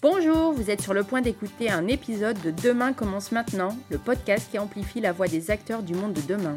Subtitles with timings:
[0.00, 4.46] Bonjour, vous êtes sur le point d'écouter un épisode de Demain commence maintenant, le podcast
[4.48, 6.56] qui amplifie la voix des acteurs du monde de demain.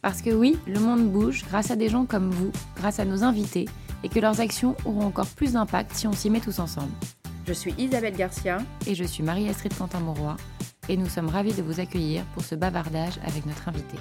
[0.00, 3.24] Parce que oui, le monde bouge grâce à des gens comme vous, grâce à nos
[3.24, 3.64] invités,
[4.04, 6.92] et que leurs actions auront encore plus d'impact si on s'y met tous ensemble.
[7.48, 8.58] Je suis Isabelle Garcia.
[8.86, 10.36] Et je suis Marie-Astrid Quentin-Mauroy,
[10.88, 13.96] et nous sommes ravis de vous accueillir pour ce bavardage avec notre invité.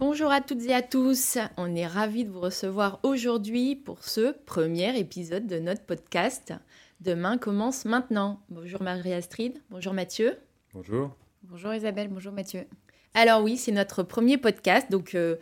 [0.00, 4.32] Bonjour à toutes et à tous, on est ravis de vous recevoir aujourd'hui pour ce
[4.46, 6.54] premier épisode de notre podcast.
[7.00, 8.40] Demain commence maintenant.
[8.50, 10.36] Bonjour Marie-Astrid, bonjour Mathieu.
[10.74, 11.16] Bonjour.
[11.44, 12.66] Bonjour Isabelle, bonjour Mathieu.
[13.14, 15.36] Alors oui, c'est notre premier podcast, donc euh,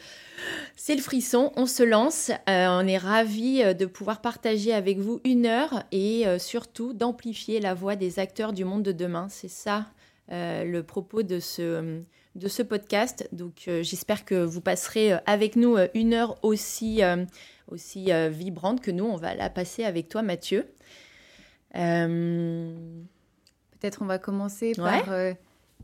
[0.76, 2.30] c'est le frisson, on se lance.
[2.48, 7.58] Euh, on est ravis euh, de pouvoir partager avec vous une heure et surtout d'amplifier
[7.58, 9.26] la voix des acteurs du monde de demain.
[9.28, 9.86] C'est ça
[10.30, 12.00] le propos de ce,
[12.36, 13.28] de ce podcast.
[13.32, 17.00] Donc j'espère que vous passerez avec nous une heure aussi,
[17.66, 20.66] aussi vibrante que nous, on va la passer avec toi Mathieu.
[21.72, 25.08] Peut-être on va commencer par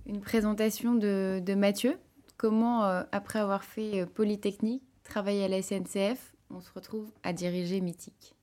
[0.07, 1.97] une présentation de, Mathieu.
[2.37, 7.33] Comment, euh, après avoir fait euh, Polytechnique, travailler à la SNCF, on se retrouve à
[7.33, 8.35] diriger Mythique?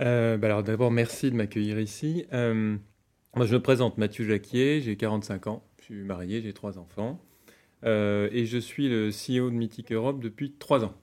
[0.00, 2.26] Euh, bah Alors d'abord, merci de m'accueillir ici.
[2.32, 7.20] moi, je me présente Mathieu Jacquier, j'ai 45 ans, je suis marié, j'ai trois enfants.
[7.84, 10.94] et je suis le CEO de Mythique Europe depuis trois ans.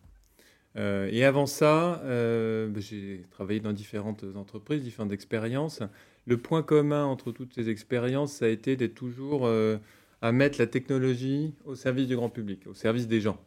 [0.76, 5.82] Et avant ça, bah, j'ai travaillé dans différentes entreprises, différentes expériences
[6.26, 9.78] le point commun entre toutes ces expériences, ça a été d'être toujours euh,
[10.22, 13.40] à mettre la technologie au service du grand public, au service des gens.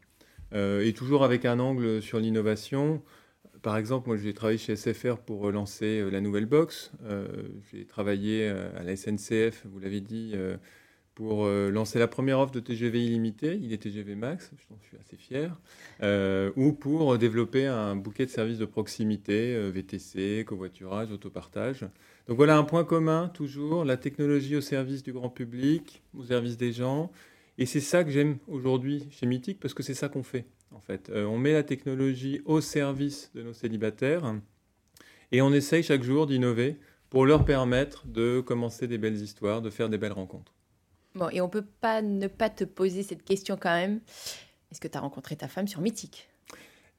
[0.52, 3.02] Euh, et toujours avec un angle sur l'innovation.
[3.62, 6.92] Par exemple, moi j'ai travaillé chez SFR pour lancer euh, la nouvelle box.
[7.72, 10.34] j'ai travaillé à la SNCF, vous l'avez dit,
[11.14, 15.16] pour lancer la première offre de TGV illimité, il est TGV Max, je suis assez
[15.16, 15.60] fier,
[16.56, 21.86] ou pour développer un bouquet de services de proximité, VTC, covoiturage, autopartage.
[22.27, 26.56] Donc voilà un point commun, toujours, la technologie au service du grand public, au service
[26.56, 27.12] des gens.
[27.58, 30.80] Et c'est ça que j'aime aujourd'hui chez Mythique, parce que c'est ça qu'on fait, en
[30.80, 31.10] fait.
[31.10, 34.34] Euh, on met la technologie au service de nos célibataires,
[35.33, 36.77] et on essaye chaque jour d'innover
[37.10, 40.52] pour leur permettre de commencer des belles histoires, de faire des belles rencontres.
[41.14, 44.01] Bon, et on peut pas ne pas te poser cette question quand même.
[44.73, 46.29] Est-ce que tu as rencontré ta femme sur Mythique?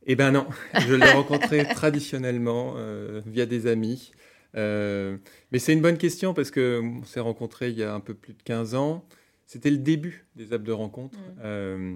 [0.07, 0.47] Eh bien non,
[0.87, 4.11] je l'ai rencontrée traditionnellement euh, via des amis.
[4.55, 5.17] Euh,
[5.51, 8.33] mais c'est une bonne question parce qu'on s'est rencontrés il y a un peu plus
[8.33, 9.05] de 15 ans.
[9.47, 11.19] C'était le début des apps de rencontre.
[11.19, 11.39] Mm.
[11.43, 11.95] Euh,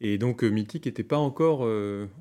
[0.00, 1.60] et donc euh, Mythique n'était pas encore,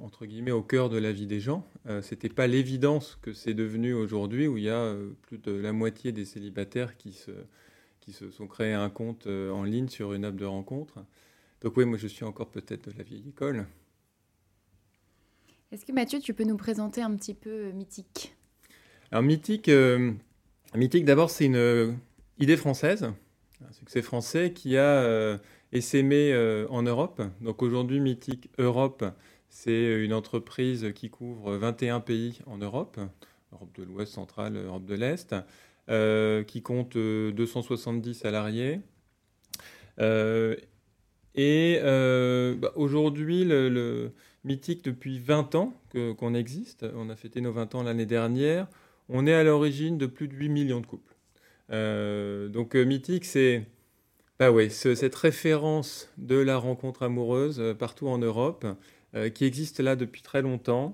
[0.01, 1.67] entre guillemets, au cœur de la vie des gens.
[2.01, 6.13] C'était pas l'évidence que c'est devenu aujourd'hui où il y a plus de la moitié
[6.13, 7.31] des célibataires qui se,
[8.05, 10.99] qui se sont créés un compte en ligne sur une app de rencontre.
[11.61, 13.65] Donc oui, moi je suis encore peut-être de la vieille école.
[15.71, 18.35] Est-ce que Mathieu, tu peux nous présenter un petit peu Mythique?
[19.11, 20.13] Alors Mythique, euh,
[20.75, 21.91] Mythique d'abord c'est une euh,
[22.37, 23.11] idée française,
[23.67, 25.37] un succès français qui a euh,
[25.71, 26.33] essaimé
[26.69, 27.21] en Europe.
[27.41, 29.03] Donc aujourd'hui Mythique Europe,
[29.49, 32.99] c'est une entreprise qui couvre 21 pays en Europe,
[33.51, 35.35] Europe de l'Ouest centrale, Europe de l'Est,
[35.87, 38.81] qui compte 270 salariés.
[41.35, 44.11] et bah, aujourd'hui, le,
[44.45, 45.73] Mythique, depuis 20 ans
[46.17, 48.67] qu'on existe, on a fêté nos 20 ans l'année dernière,
[49.09, 51.15] on est à l'origine de plus de 8 millions de couples.
[51.71, 53.65] Euh, donc euh, Mythique, c'est
[54.37, 58.65] bah ouais, cette référence de la rencontre amoureuse euh, partout en Europe,
[59.33, 60.93] qui existe là depuis très longtemps,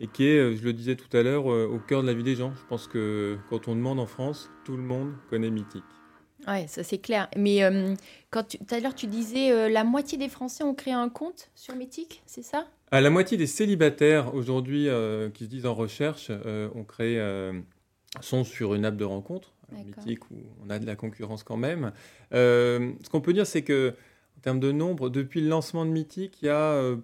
[0.00, 2.34] et qui est, je le disais tout à l'heure, au cœur de la vie des
[2.34, 2.52] gens.
[2.54, 5.84] Je pense que quand on demande en France, tout le monde connaît Mythique.
[6.48, 7.28] Oui, ça c'est clair.
[7.36, 7.60] Mais
[8.30, 11.76] quand tout à l'heure tu disais la moitié des Français ont créé un compte sur
[11.76, 12.66] Mythique, c'est ça?
[12.92, 17.52] La moitié des célibataires aujourd'hui euh, qui se disent en recherche euh, ont créé, euh,
[18.20, 21.92] sont sur une app de rencontre, mythique où on a de la concurrence quand même.
[22.32, 23.94] ce qu'on peut dire, c'est que
[24.36, 26.96] en termes de nombre, depuis le lancement de Mythique, il y a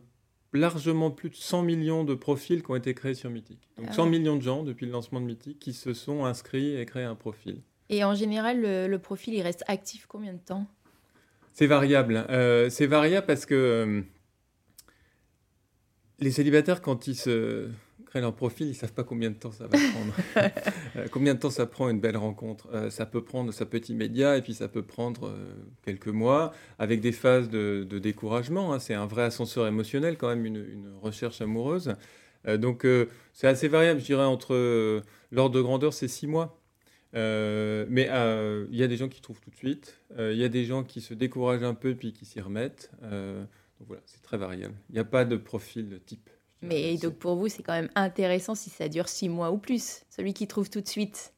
[0.56, 3.68] largement plus de 100 millions de profils qui ont été créés sur Mythique.
[3.76, 6.76] Donc 100 ah millions de gens depuis le lancement de Mythique qui se sont inscrits
[6.76, 7.62] et créé un profil.
[7.88, 10.66] Et en général, le, profil, il reste actif combien de temps?
[11.52, 12.26] C'est variable.
[12.70, 14.02] c'est variable parce que
[16.18, 17.68] les célibataires, quand ils se
[18.20, 20.14] leur profil, ils savent pas combien de temps ça va prendre.
[20.96, 22.68] Euh, combien de temps ça prend une belle rencontre?
[22.72, 25.54] Euh, Ça peut prendre, ça peut être immédiat, et puis ça peut prendre euh,
[25.84, 28.72] quelques mois, avec des phases de, découragement.
[28.72, 28.78] Hein.
[28.78, 31.94] C'est un vrai ascenseur émotionnel quand même, une, recherche amoureuse.
[32.58, 32.86] donc
[33.32, 36.60] c'est assez variable, je dirais, entre l'ordre de grandeur, c'est six mois.
[37.12, 38.08] mais
[38.70, 40.82] il y a des gens qui trouvent tout de suite, il y a des gens
[40.84, 42.90] qui se découragent un peu puis qui s'y remettent.
[43.02, 44.74] Donc voilà, c'est très variable.
[44.90, 46.30] Il n'y a pas de profil type,
[46.62, 50.02] Mais donc pour vous, c'est quand même intéressant si ça dure six mois ou plus.
[50.10, 51.32] Celui qui trouve tout de suite.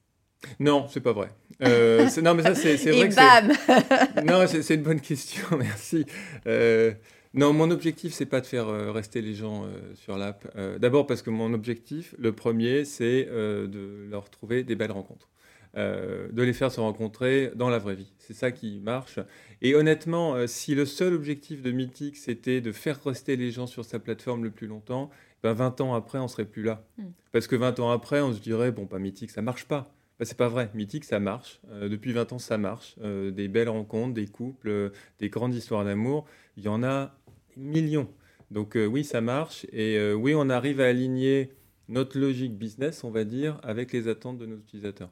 [0.61, 1.31] Non, c'est pas vrai.
[1.62, 2.99] Euh, non, mais ça, c'est vrai.
[2.99, 3.53] Et bam
[4.25, 6.06] Non, c'est une bonne question, merci.
[6.47, 6.93] Euh,
[7.35, 10.47] non, mon objectif, c'est pas de faire euh, rester les gens sur l'app.
[10.79, 15.29] D'abord parce que mon objectif, le premier, c'est de leur trouver des belles rencontres.
[15.78, 18.12] De les faire se rencontrer dans la vraie vie.
[18.19, 19.19] C'est ça qui marche.
[19.62, 23.84] Et honnêtement, si le seul objectif de Mythique, c'était de faire rester les gens sur
[23.84, 25.10] sa plateforme le plus longtemps,
[25.42, 26.84] ben 20 ans après, on serait plus là.
[26.98, 27.10] Hmm.
[27.32, 29.92] Parce que 20 ans après, on se dirait, bon, pas Mythique, ça marche pas.
[30.19, 30.70] Bah, c'est pas vrai.
[30.75, 31.60] Mythique, ça marche.
[31.70, 32.96] Euh, depuis 20 ans, ça marche.
[33.02, 34.90] Euh, des belles rencontres, des couples, euh,
[35.20, 36.26] des grandes histoires d'amour.
[36.56, 37.16] Il y en a
[37.56, 38.08] des millions.
[38.50, 39.66] Donc oui, ça marche.
[39.75, 41.52] Et oui, on arrive à aligner
[41.88, 45.10] notre logique business, on va dire, avec les attentes de nos utilisateurs.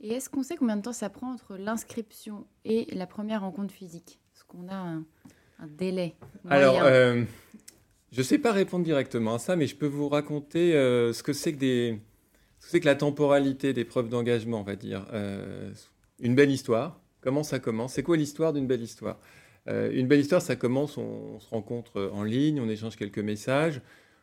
[0.00, 3.74] Et est-ce qu'on sait combien de temps ça prend entre l'inscription et la première rencontre
[3.74, 4.20] physique?
[4.34, 5.04] Est-ce qu'on a un,
[5.76, 6.14] délai
[6.48, 11.22] Alors, je ne sais pas répondre directement à ça, mais je peux vous raconter ce
[11.22, 15.06] que c'est que la temporalité des preuves d'engagement, on va dire.
[15.12, 15.72] Euh,
[16.20, 17.94] Une belle histoire, comment ça commence?
[17.94, 19.18] C'est quoi l'histoire d'une belle histoire?
[19.68, 23.80] Euh, Une belle histoire, ça commence, on, se rencontre en ligne, on échange quelques messages.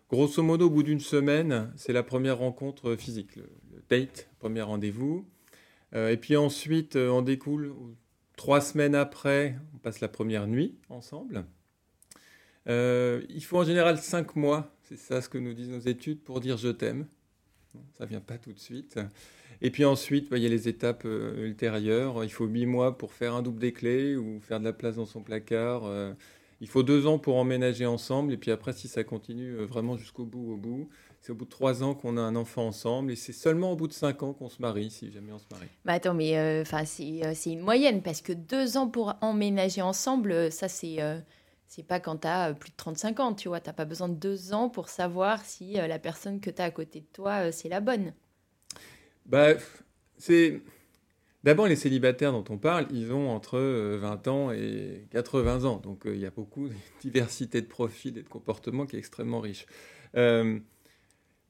[0.09, 3.49] Grosso modo, au bout d'une semaine, c'est la première rencontre physique, le,
[3.89, 5.25] date, premier rendez-vous.
[5.93, 7.73] Euh, et puis ensuite, on découle,
[8.35, 11.45] trois semaines après, on passe la première nuit ensemble.
[12.67, 16.39] il faut en général cinq mois, c'est ça ce que nous disent nos études, pour
[16.39, 17.05] dire je t'aime
[17.97, 18.99] ça vient pas tout de suite.
[19.61, 22.23] Et puis ensuite, bah, il y a les étapes euh, ultérieures.
[22.23, 24.95] Il faut huit mois pour faire un double des clés ou faire de la place
[24.95, 25.85] dans son placard.
[25.85, 26.13] Euh.
[26.61, 28.33] il faut deux ans pour emménager ensemble.
[28.33, 30.89] Et puis après, si ça continue euh, vraiment jusqu'au bout, au bout,
[31.25, 33.11] c'est au bout de trois ans qu'on a un enfant ensemble.
[33.11, 35.47] Et c'est seulement au bout de cinq ans qu'on se marie, si jamais on se
[35.51, 35.69] marie.
[35.83, 40.67] Bah attends, mais enfin c'est une moyenne parce que deux ans pour emménager ensemble, ça
[40.67, 40.99] c'est
[41.67, 43.59] c'est pas quand tu as euh, plus de 35 ans, tu vois.
[43.59, 46.65] Tu pas besoin de deux ans pour savoir si euh, la personne que tu as
[46.65, 48.13] à côté de toi, euh, c'est la bonne.
[49.25, 49.53] Bah,
[50.17, 50.61] c'est.
[51.43, 55.77] D'abord, les célibataires dont on parle, ils ont entre 20 ans et 80 ans.
[55.77, 59.41] Donc, il y a beaucoup de diversité de profils et de comportements qui est extrêmement
[59.41, 59.67] riche.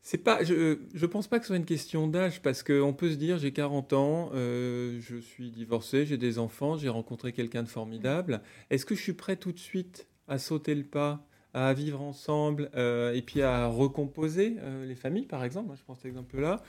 [0.07, 3.09] C'est pas, je ne pense pas que ce soit une question d'âge parce qu'on peut
[3.09, 7.67] se dire j'ai 40 ans, je suis divorcé, j'ai des enfants, j'ai rencontré quelqu'un de
[7.67, 8.41] formidable.
[8.69, 11.25] Est-ce que je suis prêt tout de suite à sauter le pas,
[11.55, 15.73] à vivre ensemble euh, et puis à recomposer euh, les familles, par exemple?
[15.75, 16.61] je prends cet exemple-là.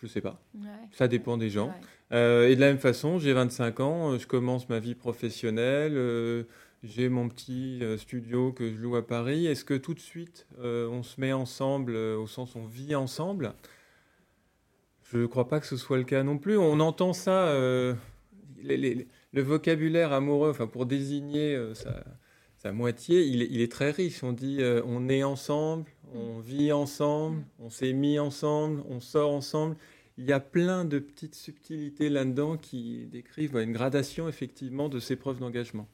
[0.00, 0.42] Je ne sais pas.
[0.90, 1.72] Ça dépend des gens.
[2.12, 5.94] Euh, et de la même façon, j'ai 25 ans, je commence ma vie professionnelle,
[6.82, 9.46] j'ai mon petit studio que je loue à Paris.
[9.46, 13.54] Est-ce que tout de suite, on se met ensemble, au sens on vit ensemble?
[15.04, 16.56] Je ne crois pas que ce soit le cas non plus.
[16.56, 21.56] On entend ça, le vocabulaire amoureux, enfin pour désigner
[22.62, 24.22] sa moitié, il est, très riche.
[24.22, 29.32] On dit euh, on est ensemble, on vit ensemble, on s'est mis ensemble, on sort
[29.32, 29.76] ensemble.
[30.16, 35.16] Il y a plein de petites subtilités là-dedans qui décrivent une gradation effectivement de ces
[35.16, 35.88] preuves d'engagement.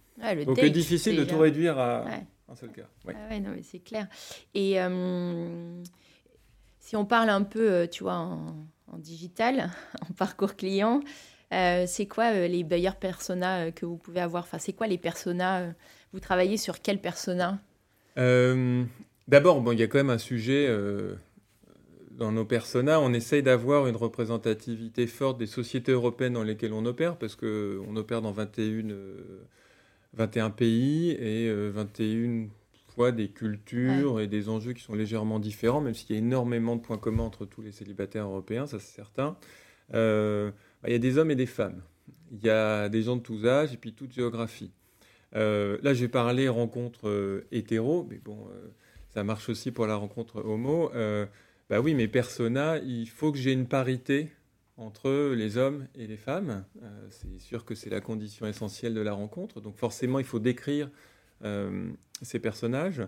[0.44, 2.04] Donc c'est difficile de tout réduire à
[2.48, 2.88] un seul cas.
[3.08, 4.06] Ah non, mais c'est clair.
[4.54, 5.82] Et euh,
[6.80, 9.70] si on parle un peu, euh, tu vois, en, digital,
[10.08, 11.00] en parcours client,
[11.50, 14.44] c'est quoi les bailleurs persona que vous pouvez avoir?
[14.44, 15.72] Enfin, c'est quoi les personas
[16.12, 17.58] vous travaillez sur quel persona?
[18.16, 18.84] Euh,
[19.28, 21.14] D'abord, bon, il y a quand même un sujet euh,
[22.12, 22.98] dans nos personas.
[22.98, 27.94] On essaye d'avoir une représentativité forte des sociétés européennes dans lesquelles on opère, parce qu'on
[27.96, 28.88] opère dans 21,
[30.14, 32.48] 21 euh, pays et 21
[32.94, 36.76] fois des cultures et des enjeux qui sont légèrement différents, même s'il y a énormément
[36.76, 39.36] de points communs entre tous les célibataires européens, ça c'est certain.
[39.90, 41.82] Bah, il y a des hommes et des femmes.
[42.30, 44.72] Il y a des gens de tous âges et puis toute géographie.
[45.36, 48.68] Euh, là, j'ai parlé rencontre euh, hétéro, mais bon, euh,
[49.10, 50.90] ça marche aussi pour la rencontre homo.
[51.70, 54.30] bah oui, mes personas, il faut que j'ai une parité
[54.78, 56.64] entre les hommes et les femmes.
[57.10, 59.60] c'est sûr que c'est la condition essentielle de la rencontre.
[59.60, 60.90] Donc forcément, il faut décrire
[62.22, 63.02] ces personnages.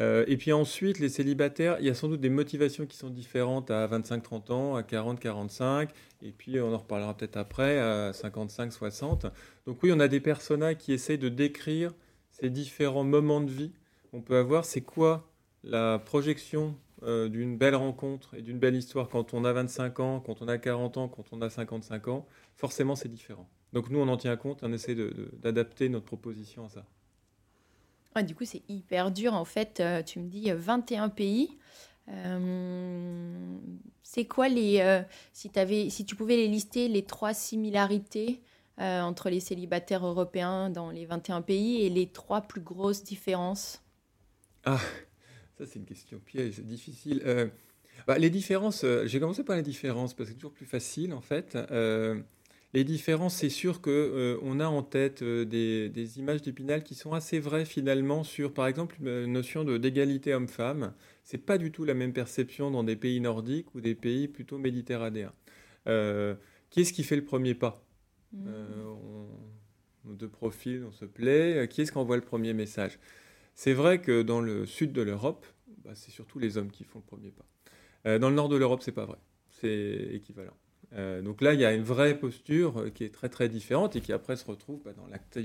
[0.00, 3.10] Euh, et puis ensuite, les célibataires, il y a sans doute des motivations qui sont
[3.10, 5.90] différentes à 25-30 ans, à 40-45,
[6.22, 9.30] et puis on en reparlera peut-être après, à 55-60.
[9.66, 11.92] Donc oui, on a des personnages qui essayent de décrire
[12.30, 13.72] ces différents moments de vie
[14.10, 14.64] qu'on peut avoir.
[14.64, 15.30] C'est quoi
[15.62, 20.20] la projection euh, d'une belle rencontre et d'une belle histoire quand on a 25 ans,
[20.20, 23.48] quand on a 40 ans, quand on a 55 ans Forcément, c'est différent.
[23.72, 24.96] Donc nous, on en tient compte, on essaie
[25.34, 26.86] d'adapter notre proposition à ça
[28.22, 29.34] du coup, c'est hyper dur.
[29.34, 31.58] En fait, euh, tu me dis 21 euh, pays.
[32.08, 33.56] Euh,
[34.02, 35.02] c'est quoi les.
[35.32, 38.40] si, avais, si tu pouvais les lister, les trois similarités
[38.76, 43.82] entre les célibataires européens dans les 21 pays et les trois plus grosses différences?
[44.64, 44.80] Ah,
[45.58, 47.22] Ça, c'est une question piège, difficile.
[47.26, 47.46] Euh,
[48.08, 51.12] bah, les différences, euh, j'ai commencé par les différences parce que c'est toujours plus facile
[51.12, 51.56] en fait.
[51.70, 52.20] Euh,
[52.72, 57.12] les différences, c'est sûr que on a en tête des, des, images d'Épinal qui sont
[57.12, 60.92] assez vraies finalement sur, par exemple, une notion d'égalité homme-femme.
[61.22, 64.58] C'est pas du tout la même perception dans des pays nordiques ou des pays plutôt
[64.58, 65.32] méditerranéens.
[65.84, 67.80] qui est-ce qui fait le premier pas?
[68.32, 68.48] Mmh.
[70.08, 71.68] on, Deux profils, on se plaît.
[71.70, 72.98] Qui est-ce qui envoie le premier message?
[73.54, 75.46] C'est vrai que dans le sud de l'Europe,
[75.84, 77.44] bah, c'est surtout les hommes qui font le premier pas.
[78.06, 79.18] Euh, dans le nord de l'Europe, c'est pas vrai.
[79.50, 80.56] C'est équivalent.
[80.94, 83.96] Euh, donc là, il y a une vraie posture euh, qui est très très différente
[83.96, 84.92] et qui après se retrouve bah,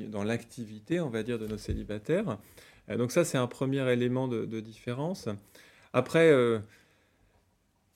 [0.10, 2.38] dans l'activité, on va dire, de nos célibataires.
[2.90, 5.30] donc ça, c'est un premier élément de, différence.
[5.94, 6.32] Après,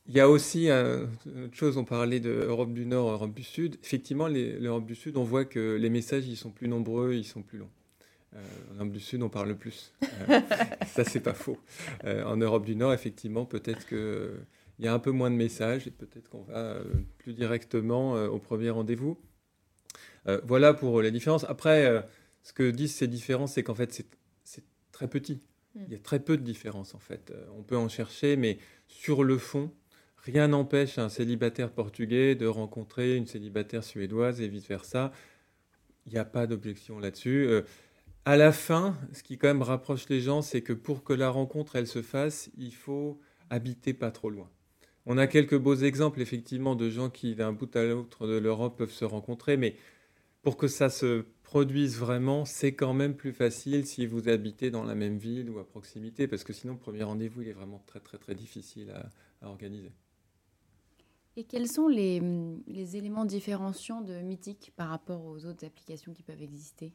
[0.08, 3.78] il y a aussi une autre chose, on parlait d'Europe du Nord, Europe du Sud.
[3.84, 7.42] Effectivement, l'Europe du Sud, on voit que les messages, ils sont plus nombreux, ils sont
[7.42, 7.70] plus longs.
[8.36, 8.40] Euh,
[8.72, 9.94] en Europe du Sud, on parle plus.
[10.30, 10.42] Euh,
[10.88, 11.58] ça, c'est pas faux.
[12.04, 14.46] Euh, en Europe du Nord, effectivement, peut-être qu'il
[14.80, 16.78] y a un peu moins de messages et peut-être qu'on va
[17.20, 19.18] plus directement au premier rendez-vous.
[20.44, 21.46] voilà pour les différences.
[21.46, 22.06] Après,
[22.42, 24.06] ce que disent ces différences, c'est qu'en fait,
[24.44, 25.42] c'est très petit.
[25.76, 25.84] Hmm.
[25.88, 27.34] Il y a très peu de différences, en fait.
[27.58, 29.72] on peut en chercher, mais sur le fond,
[30.18, 35.12] rien n'empêche un célibataire portugais de rencontrer une célibataire suédoise et vice-versa.
[36.06, 37.64] Il n'y a pas d'objection là-dessus
[38.26, 41.30] à la fin, ce qui quand même rapproche les gens, c'est que pour que la
[41.30, 44.50] rencontre elle se fasse, il faut habiter pas trop loin.
[45.06, 48.78] On a quelques beaux exemples effectivement de gens qui d'un bout à l'autre de l'Europe
[48.78, 49.76] peuvent se rencontrer, mais
[50.42, 54.84] pour que ça se produise vraiment, c'est quand même plus facile si vous habitez dans
[54.84, 57.84] la même ville ou à proximité, parce que sinon le premier rendez-vous il est vraiment
[57.86, 59.10] très très très difficile à,
[59.46, 59.92] organiser.
[61.36, 62.22] Et quels sont les,
[62.68, 66.94] les éléments différenciants de Mythique par rapport aux autres applications qui peuvent exister?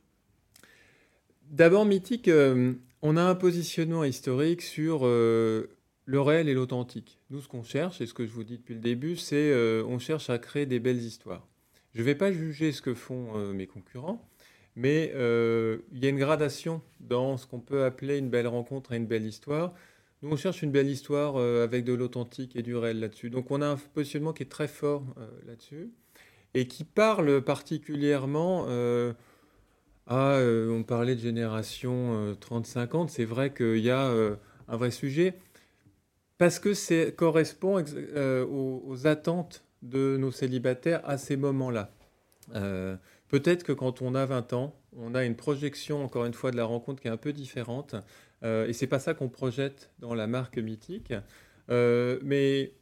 [1.50, 5.68] D'abord, Mythique, euh, on a un positionnement historique sur euh,
[6.04, 7.20] le réel et l'authentique.
[7.30, 9.82] Nous, ce qu'on cherche, et ce que je vous dis depuis le début, c'est euh,
[9.88, 11.48] on cherche à créer des belles histoires.
[11.94, 14.28] Je ne vais pas juger ce que font mes concurrents,
[14.76, 18.98] mais il y a une gradation dans ce qu'on peut appeler une belle rencontre et
[18.98, 19.72] une belle histoire.
[20.22, 23.30] Nous, on cherche une belle histoire avec de l'authentique et du réel là-dessus.
[23.30, 25.02] Donc, on a un positionnement qui est très fort
[25.46, 25.90] là-dessus
[26.52, 28.66] et qui parle particulièrement
[30.10, 34.36] ah, euh, on parlait de génération 30-50, euh, c'est vrai qu'il y a euh,
[34.66, 35.34] un vrai sujet,
[36.38, 41.90] parce que ça correspond aux, attentes de nos célibataires à ces moments-là.
[43.28, 46.56] Peut-être que quand on a 20 ans, on a une projection, encore une fois, de
[46.56, 47.94] la rencontre qui est un peu différente,
[48.42, 51.12] et c'est pas ça qu'on projette dans la marque mythique.
[51.68, 52.72] mais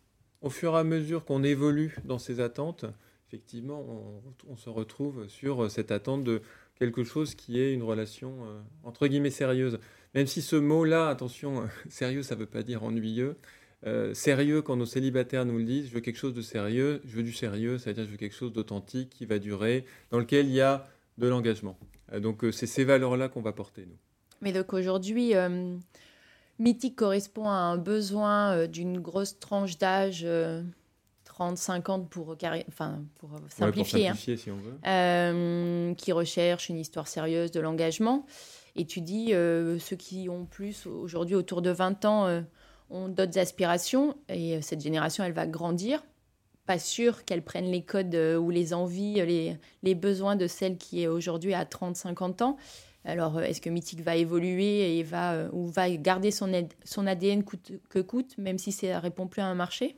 [0.43, 2.85] au fur et à mesure qu'on évolue dans ces attentes,
[3.27, 3.85] effectivement,
[4.49, 6.43] on, se retrouve sur cette attente de
[6.79, 9.79] quelque chose qui est une relation euh, entre guillemets sérieuse.
[10.15, 13.37] Même si ce mot-là, attention, sérieux, ça ne veut pas dire ennuyeux.
[13.87, 17.17] Euh, sérieux, quand nos célibataires nous le disent, je veux quelque chose de sérieux, je
[17.17, 20.53] veux du sérieux, c'est-à-dire je veux quelque chose d'authentique qui va durer, dans lequel il
[20.53, 21.79] y a de l'engagement.
[22.13, 23.97] Euh, donc c'est ces valeurs-là qu'on va porter, nous.
[24.43, 25.33] Mais donc aujourd'hui,
[26.59, 30.27] Mythique correspond à un besoin d'une grosse tranche d'âge
[31.37, 32.35] 30, 50 pour,
[32.67, 34.15] enfin, pour simplifier, hein.
[34.15, 34.79] si on veut.
[34.87, 38.25] Euh, qui recherchent une histoire sérieuse de l'engagement.
[38.75, 42.41] Et tu dis, euh, ceux qui ont plus, aujourd'hui autour de 20 ans, euh,
[42.89, 44.17] ont d'autres aspirations.
[44.31, 46.07] Et cette génération, elle va grandir.
[46.65, 51.03] Pas sûr qu'elle prenne les codes ou les envies, les, les besoins de celle qui
[51.03, 52.57] est aujourd'hui à 30, 50 ans.
[53.05, 56.51] Alors, est-ce que Mythique va évoluer et va, ou va garder son,
[56.83, 59.97] son ADN coûte que coûte, même si ça répond plus à un marché?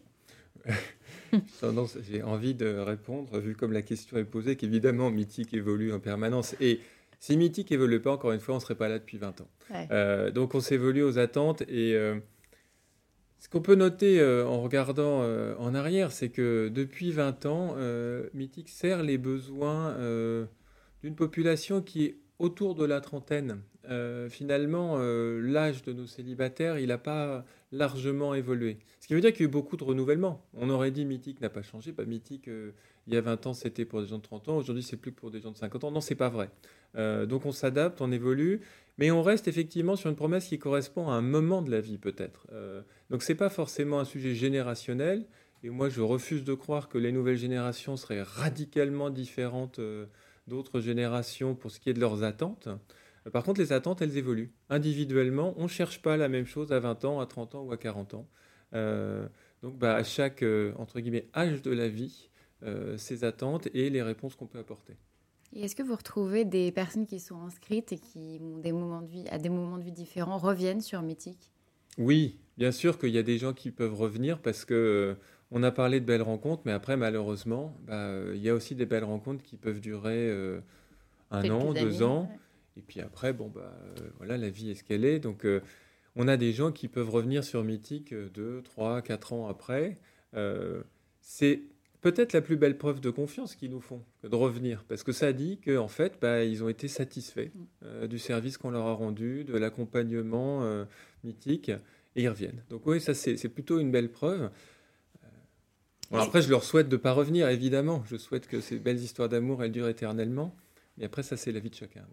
[2.11, 6.55] J'ai envie de répondre, vu comme la question est posée, qu'évidemment, Mythique évolue en permanence.
[6.61, 6.81] Et
[7.21, 9.49] si Mythique évolue pas, encore une fois, on ne serait pas là depuis 20 ans.
[9.91, 11.63] Euh, donc on s'évolue aux attentes.
[11.63, 12.19] Et euh,
[13.41, 15.23] ce qu'on peut noter euh, en regardant
[15.59, 17.77] en arrière, c'est que depuis 20 ans,
[18.35, 19.97] Mythique sert les besoins
[21.03, 23.61] d'une population qui est autour de la trentaine.
[24.29, 28.79] finalement, l'âge de nos célibataires, il n'a pas largement évolué.
[29.01, 30.45] Ce qui veut dire qu'il y a eu beaucoup de renouvellement.
[30.55, 31.93] On aurait dit Mythique n'a pas changé.
[31.93, 32.73] Pas Mythique, euh,
[33.07, 34.57] il y a 20 ans, c'était pour des gens de 30 ans.
[34.57, 35.91] Aujourd'hui, c'est plus pour des gens de 50 ans.
[35.91, 36.51] Non, c'est pas vrai.
[36.97, 38.61] Euh, donc on s'adapte, on évolue,
[38.97, 41.99] mais on reste effectivement sur une promesse qui correspond à un moment de la vie,
[41.99, 42.47] peut-être.
[42.53, 45.27] Euh, donc c'est pas forcément un sujet générationnel.
[45.65, 49.81] Et moi, je refuse de croire que les nouvelles générations seraient radicalement différentes
[50.47, 52.69] d'autres générations pour ce qui est de leurs attentes.
[53.33, 54.53] Par contre, les attentes, elles évoluent.
[54.71, 57.73] Individuellement, on ne cherche pas la même chose à 20 ans, à 30 ans ou
[57.73, 58.29] à 40 ans.
[58.75, 59.27] Euh,
[59.63, 62.31] donc, bah, à chaque, euh, entre guillemets, âge de la vie,
[62.63, 64.97] euh, ces attentes et les réponses qu'on peut apporter.
[65.53, 69.01] Et est-ce que vous retrouvez des personnes qui sont inscrites et qui ont des moments
[69.01, 71.51] de vie, à des moments de vie différents reviennent sur Mythique?
[71.97, 75.17] Oui, bien sûr qu'il y a des gens qui peuvent revenir parce que
[75.51, 78.85] on a parlé de belles rencontres, mais après, malheureusement, bah, il y a aussi des
[78.85, 80.31] belles rencontres qui peuvent durer
[81.31, 82.31] un an, deux ans.
[82.79, 83.77] Et puis après, bon, bah,
[84.19, 85.19] voilà, la vie est ce qu'elle est.
[85.19, 85.47] Donc,
[86.17, 89.99] on a des gens qui peuvent revenir sur Mythique deux, trois, quatre ans après.
[91.21, 91.63] c'est
[92.01, 95.33] peut-être la plus belle preuve de confiance qu'ils nous font de revenir, parce que ça
[95.33, 97.67] dit qu'en en fait, bah, ils ont été satisfaits mm.
[97.85, 100.85] euh, du service qu'on leur a rendu, de l'accompagnement euh,
[101.25, 101.71] mythique,
[102.17, 102.63] et ils reviennent.
[102.71, 104.51] Donc oui, ça c'est plutôt une belle preuve.
[105.25, 108.03] Euh, après, je leur souhaite de ne pas revenir, évidemment.
[108.07, 110.57] Je souhaite que ces belles histoires d'amour, elles durent éternellement.
[110.97, 112.07] Mais après, ça, c'est la vie de chacun.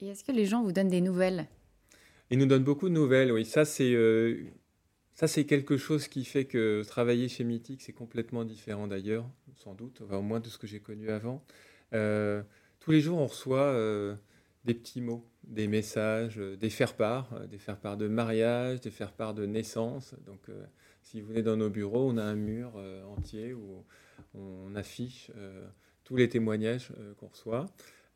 [0.00, 1.46] Et est-ce que les gens vous donnent des nouvelles?
[2.30, 3.44] Ils nous donnent beaucoup de nouvelles, oui.
[3.44, 3.96] Ça, c'est
[5.26, 10.00] c'est quelque chose qui fait que travailler chez Mythique, c'est complètement différent d'ailleurs, sans doute,
[10.00, 11.42] au moins de ce que j'ai connu avant.
[11.92, 12.42] Euh,
[12.78, 14.14] tous les jours, on reçoit euh,
[14.64, 19.44] des petits mots, des messages, euh, des faire-part, des faire-part de mariage, des faire-part de
[19.46, 20.14] naissance.
[20.24, 20.46] Donc,
[21.02, 22.76] si vous venez dans nos bureaux, on a un mur
[23.08, 23.84] entier où
[24.34, 25.32] on affiche
[26.04, 27.66] tous les témoignages qu'on reçoit.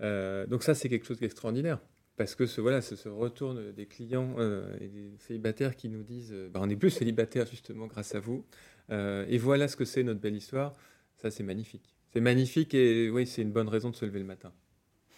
[0.01, 1.79] Donc ça, c'est quelque chose d'extraordinaire
[2.17, 6.33] parce que ce, voilà, ce, retourne des clients euh, et des célibataires qui nous disent
[6.33, 8.45] euh, bah, on est plus célibataires justement grâce à vous.
[8.91, 10.73] Euh, et voilà ce que c'est notre belle histoire.
[11.17, 11.97] Ça, c'est magnifique.
[12.13, 14.53] C'est magnifique et oui, c'est une bonne raison de se lever le matin.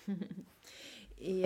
[1.21, 1.45] et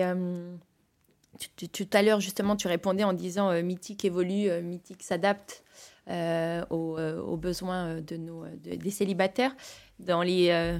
[1.71, 5.63] tout à l'heure, justement, tu répondais en disant Mythique évolue, Mythique s'adapte
[6.07, 9.55] aux, besoins de nos, des célibataires.
[9.99, 10.79] Dans, les,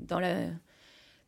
[0.00, 0.48] dans la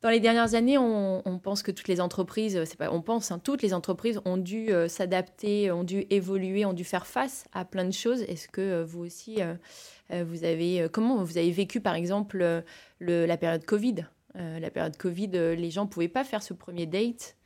[0.03, 3.39] dans les dernières années, on, pense que toutes les entreprises, c'est pas, on pense, hein,
[3.39, 7.67] toutes les entreprises ont dû euh, s'adapter, ont dû évoluer, ont dû faire face à
[7.67, 8.23] plein de choses.
[8.23, 12.65] Est-ce que euh, vous aussi, euh, vous avez, comment vous avez vécu par exemple
[13.01, 17.37] la période Covid La période Covid, les gens pouvaient pas faire ce premier date.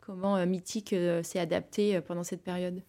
[0.00, 2.80] Comment Mythique s'est adapté pendant cette période?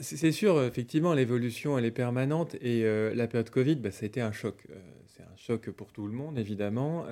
[0.00, 2.82] C'est sûr, effectivement, l'évolution, elle est permanente et
[3.14, 4.66] la période Covid, bah, ça a été un choc.
[5.06, 7.06] c'est un choc pour tout le monde, évidemment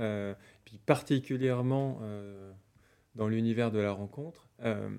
[0.68, 2.52] puis particulièrement euh,
[3.14, 4.50] dans l'univers de la rencontre.
[4.64, 4.90] Euh,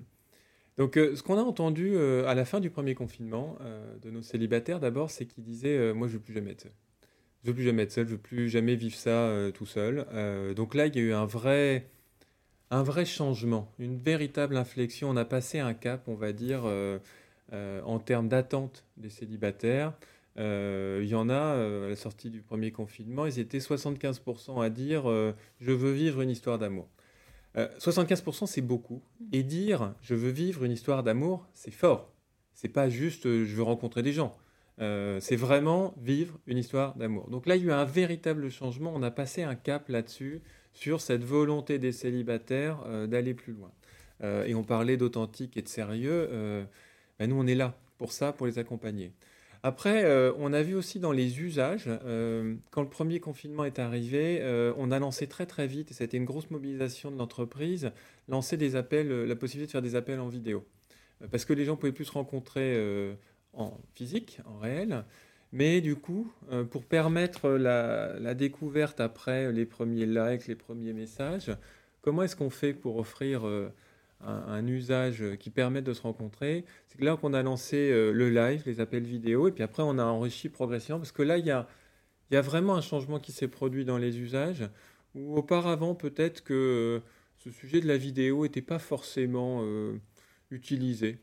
[0.78, 3.56] donc, euh, ce qu'on a entendu à la fin du premier confinement
[4.02, 6.72] de nos célibataires, d'abord, c'est qu'ils disaient Moi, je ne veux plus jamais être seul.
[7.42, 9.66] Je ne veux plus jamais être seul, je ne veux plus jamais vivre ça tout
[9.66, 10.06] seul.
[10.56, 11.90] donc là, il y a eu un vrai,
[12.70, 15.10] un vrai changement, une véritable inflexion.
[15.10, 16.62] On a passé un cap, on va dire,
[17.52, 19.92] en termes d'attente des célibataires.
[20.38, 24.62] Euh, il y en a, euh, à la sortie du premier confinement, ils étaient 75%
[24.62, 26.88] à dire euh, je veux vivre une histoire d'amour.
[27.56, 29.02] 75% c'est beaucoup.
[29.20, 29.24] Mm.
[29.32, 32.12] Et dire je veux vivre une histoire d'amour, c'est fort.
[32.54, 34.36] C'est pas juste je veux rencontrer des gens.
[34.78, 37.28] c'est vraiment vivre une histoire d'amour.
[37.28, 38.92] Donc là, il y a eu un véritable changement.
[38.94, 43.72] On a passé un cap là-dessus, sur cette volonté des célibataires d'aller plus loin.
[44.22, 46.66] et on parlait d'authentique et de sérieux.
[47.20, 49.12] Ben nous, on est là pour ça, pour les accompagner.
[49.62, 53.78] Après, euh, on a vu aussi dans les usages, euh, quand le premier confinement est
[53.78, 57.10] arrivé, euh, on a lancé très très vite, et ça a été une grosse mobilisation
[57.10, 57.92] de l'entreprise,
[58.26, 60.64] lancer des appels, la possibilité de faire des appels en vidéo.
[61.30, 63.14] parce que les gens pouvaient plus se rencontrer
[63.52, 65.04] en physique, en réel.
[65.52, 66.32] Mais du coup,
[66.70, 71.50] pour permettre la, découverte après les premiers likes, les premiers messages,
[72.00, 73.42] comment est-ce qu'on fait pour offrir
[74.22, 76.64] un, usage qui permet de se rencontrer.
[76.88, 79.98] C'est là qu'on a lancé euh, le live, les appels vidéo, et puis après on
[79.98, 81.68] a enrichi progressivement, parce que là, il y a,
[82.30, 84.68] il y a vraiment un changement qui s'est produit dans les usages,
[85.14, 87.00] où auparavant peut-être que euh,
[87.38, 89.98] ce sujet de la vidéo n'était pas forcément euh,
[90.50, 91.18] utilisé.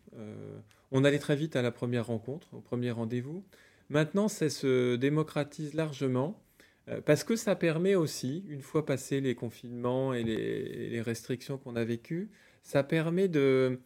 [0.91, 3.43] on allait très vite à la première rencontre, au premier rendez-vous.
[3.89, 6.41] Maintenant, ça se démocratise largement
[7.05, 11.83] parce que ça permet aussi, une fois passés les confinements et les, restrictions qu'on a
[11.83, 12.29] vécues,
[12.63, 13.79] ça permet de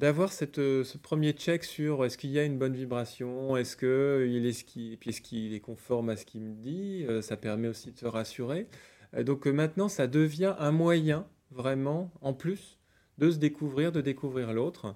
[0.00, 4.52] d'avoir ce premier check sur est-ce qu'il y a une bonne vibration, est-ce qu'il est,
[4.52, 7.92] ce puis est, qu'il est conforme à ce qu'il me dit, euh, ça permet aussi
[7.92, 8.66] de se rassurer.
[9.14, 12.78] Euh, donc euh, maintenant, ça devient un moyen vraiment, en plus,
[13.18, 14.94] de se découvrir, de découvrir l'autre.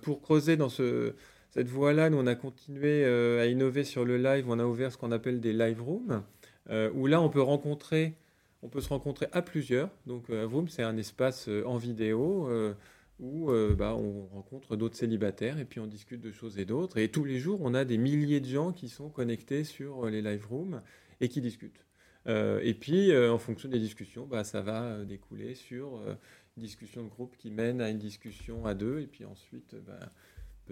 [0.00, 1.14] pour creuser dans ce,
[1.50, 4.96] cette voie-là, nous, on a continué à innover sur le live, on a ouvert ce
[4.96, 6.22] qu'on appelle des live rooms,
[6.70, 8.14] où là, on peut rencontrer
[8.62, 9.90] on peut se rencontrer à plusieurs.
[10.06, 12.74] Donc, euh, Vroom, c'est un espace euh, en vidéo euh,
[13.18, 16.96] où bah, on rencontre d'autres célibataires et puis on discute de choses et d'autres.
[16.96, 20.22] Et tous les jours, on a des milliers de gens qui sont connectés sur les
[20.22, 20.80] live rooms
[21.20, 21.84] et qui discutent.
[22.26, 26.00] et puis, en fonction des discussions, bah, ça va découler sur
[26.56, 30.08] une discussion de groupe qui mène à une discussion à deux, et puis ensuite, bah,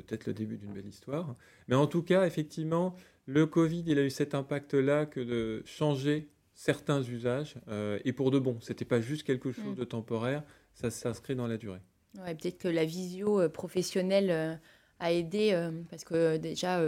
[0.02, 1.34] peut-être le début d'une belle histoire.
[1.68, 6.28] Mais en tout cas, effectivement, le Covid, il a eu cet impact-là que de changer
[6.58, 8.58] certains usages, euh, et pour de bon.
[8.60, 9.76] C'était pas juste quelque chose mm.
[9.76, 11.80] de temporaire, ça s'inscrit dans la durée.
[12.18, 14.54] Ouais, Peut-être que la visio euh, professionnelle euh,
[14.98, 15.56] à aider
[15.88, 16.82] parce que déjà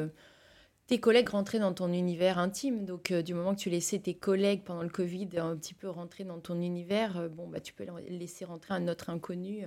[0.88, 2.84] tes collègues rentraient dans ton univers intime.
[2.84, 6.24] Donc, du moment que tu laissais tes collègues pendant le Covid un petit peu rentrer
[6.24, 9.64] dans ton univers, bon, bah, tu peux laisser rentrer un autre inconnu.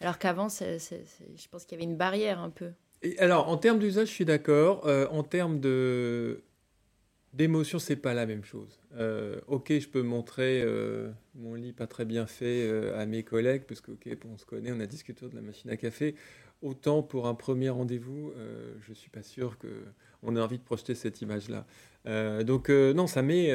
[0.00, 2.70] Alors qu'avant, je pense qu'il y avait une barrière un peu.
[3.02, 4.88] Et alors, en termes d'usage, je suis d'accord.
[5.10, 6.42] en termes de
[7.32, 8.80] d'émotion, c'est pas la même chose.
[8.96, 13.22] Euh, ok, je peux montrer euh, mon lit pas très bien fait euh, à mes
[13.22, 16.14] collègues, parce que ok, on se connaît, on a discuté de la machine à café.
[16.62, 18.32] Autant pour un premier rendez-vous,
[18.80, 19.68] je suis pas sûr que
[20.24, 21.64] on ait envie de projeter cette image-là.
[22.42, 23.52] donc non, ça met,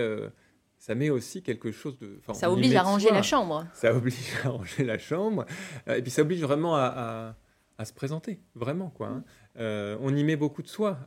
[0.84, 2.20] ça met aussi quelque chose de.
[2.34, 3.66] Ça oblige à ranger la chambre.
[3.74, 5.46] Ça oblige à ranger la chambre,
[5.88, 7.36] et puis ça oblige vraiment à,
[7.78, 9.08] à, se présenter, vraiment quoi.
[9.08, 9.24] Hein.
[10.02, 11.00] on y met beaucoup de soi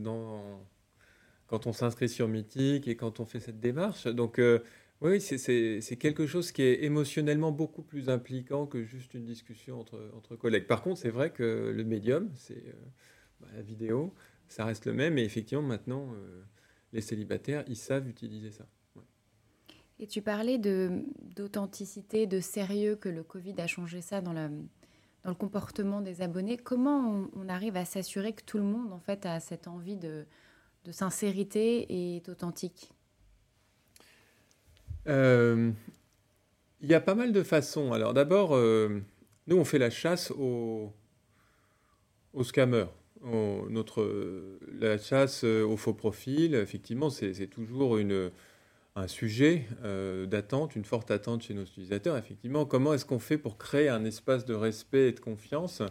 [0.00, 0.60] dans
[1.52, 4.06] quand on s'inscrit sur Mythique et quand on fait cette démarche.
[4.06, 4.60] Donc, euh,
[5.02, 10.00] oui, c'est quelque chose qui est émotionnellement beaucoup plus impliquant que juste une discussion entre,
[10.16, 10.66] entre collègues.
[10.66, 12.72] Par contre, c'est vrai que le médium, c'est euh,
[13.40, 14.14] bah, la vidéo,
[14.48, 15.18] ça reste le même.
[15.18, 16.42] Et effectivement, maintenant, euh,
[16.94, 18.66] les célibataires, ils savent utiliser ça.
[20.02, 24.50] Et tu parlais d'authenticité, de, sérieux, que le Covid a changé ça dans, dans
[25.30, 26.56] le comportement des abonnés.
[26.56, 30.26] Comment on, arrive à s'assurer que tout le monde, en fait, a cette envie de
[30.84, 31.86] de sincérité
[32.16, 32.90] et authentique?
[35.06, 35.70] Euh,
[36.80, 37.92] Il y a pas mal de façons.
[37.92, 39.00] Alors d'abord, euh,
[39.46, 40.92] nous on fait la chasse aux,
[42.32, 42.92] aux scammers.
[43.22, 48.32] notre, la chasse aux faux profils, effectivement, c'est toujours une,
[48.94, 52.16] un sujet euh, d'attente, une forte attente chez nos utilisateurs.
[52.16, 55.82] Effectivement, comment est-ce qu'on fait pour créer un espace de respect et de confiance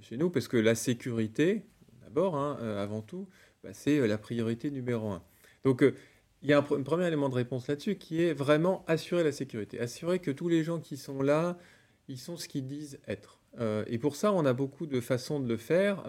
[0.00, 0.28] chez nous?
[0.30, 1.66] Parce que la sécurité,
[2.02, 3.28] d'abord, hein, avant tout,
[3.62, 5.22] bah, c'est euh, la priorité numéro un.
[5.64, 5.94] Donc, euh,
[6.42, 9.80] il y a un, premier élément de réponse là-dessus qui est vraiment assurer la sécurité,
[9.80, 11.58] assurer que tous les gens qui sont là,
[12.06, 13.40] ils sont ce qu'ils disent être.
[13.58, 16.04] Euh, et pour ça, on a beaucoup de façons de le faire,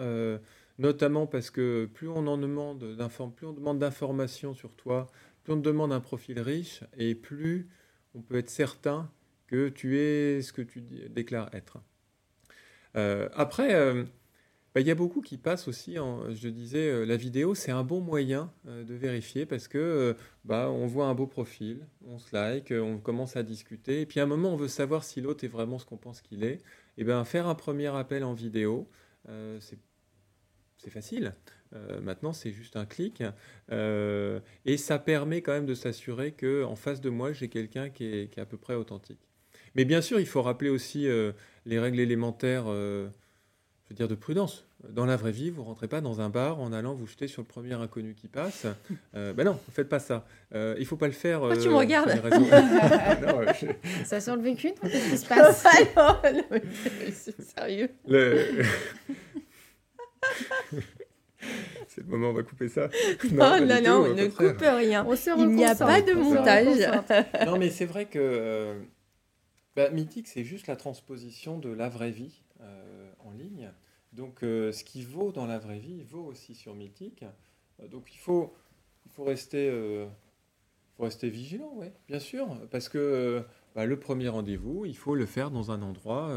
[0.78, 2.78] notamment parce que plus on en demande
[3.78, 5.08] d'informations sur toi,
[5.50, 7.68] on te demande un profil riche, et plus
[8.14, 9.10] on peut être certain
[9.46, 11.78] que tu es ce que tu déclares être.
[13.34, 13.74] après,
[14.74, 17.72] bah, il y a beaucoup qui passent aussi, en, je disais, euh, la vidéo, c'est
[17.72, 21.88] un bon moyen euh, de vérifier parce que euh, bah, on voit un beau profil,
[22.06, 25.02] on se like, on commence à discuter, et puis à un moment, on veut savoir
[25.02, 26.62] si l'autre est vraiment ce qu'on pense qu'il est.
[26.98, 28.88] Et bien, faire un premier appel en vidéo,
[29.58, 31.34] c'est facile.
[32.02, 33.22] Maintenant, c'est juste un clic.
[33.70, 38.30] et ça permet quand même de s'assurer qu'en face de moi, j'ai quelqu'un qui est,
[38.30, 39.20] qui est, à peu près authentique.
[39.74, 41.06] Mais bien sûr, il faut rappeler aussi
[41.66, 42.66] les règles élémentaires
[43.90, 44.64] veux dire, de prudence.
[44.88, 47.42] Dans la vraie vie, vous rentrez pas dans un bar en allant vous jeter sur
[47.42, 48.66] le premier inconnu qui passe.
[49.14, 50.24] Euh, ben non, ne faites pas ça.
[50.54, 51.40] Euh, il faut pas le faire.
[51.40, 52.08] Pourquoi tu me euh, regardes
[54.04, 55.64] Ça sent le vécu Qu'est-ce qui se passe?
[55.96, 56.60] Ah non, non,
[57.12, 57.90] c'est sérieux.
[61.90, 62.88] C'est le moment, on va couper ça.
[63.32, 65.04] Non, non, non, on ne coupe rien.
[65.36, 66.88] Il n'y a pas de montage.
[67.46, 68.76] non, mais c'est vrai que
[69.76, 72.42] bah, Mythique, c'est juste la transposition de la vraie vie
[73.24, 73.70] en ligne.
[74.12, 77.24] Donc euh, ce qui vaut dans la vraie vie vaut aussi sur Mythique.
[77.80, 78.52] Euh, donc il faut,
[79.06, 80.06] il faut, rester, euh,
[80.96, 83.42] faut rester vigilant, ouais, bien sûr, parce que
[83.74, 86.30] bah, le premier rendez-vous, il faut le faire dans un endroit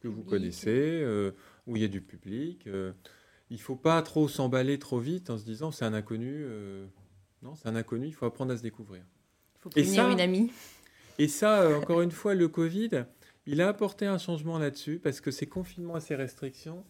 [0.00, 1.04] que vous connaissez,
[1.66, 2.68] où il y a du public.
[3.50, 6.46] Il ne faut pas trop s'emballer trop vite en se disant c'est un inconnu.
[7.42, 9.02] non, c'est un inconnu, il faut apprendre à se découvrir.
[9.56, 10.52] Il faut prévenir une amie.
[11.18, 13.04] Et ça, encore une fois, le Covid,
[13.46, 16.84] il a apporté un changement là-dessus parce que ces confinements et ces restrictions,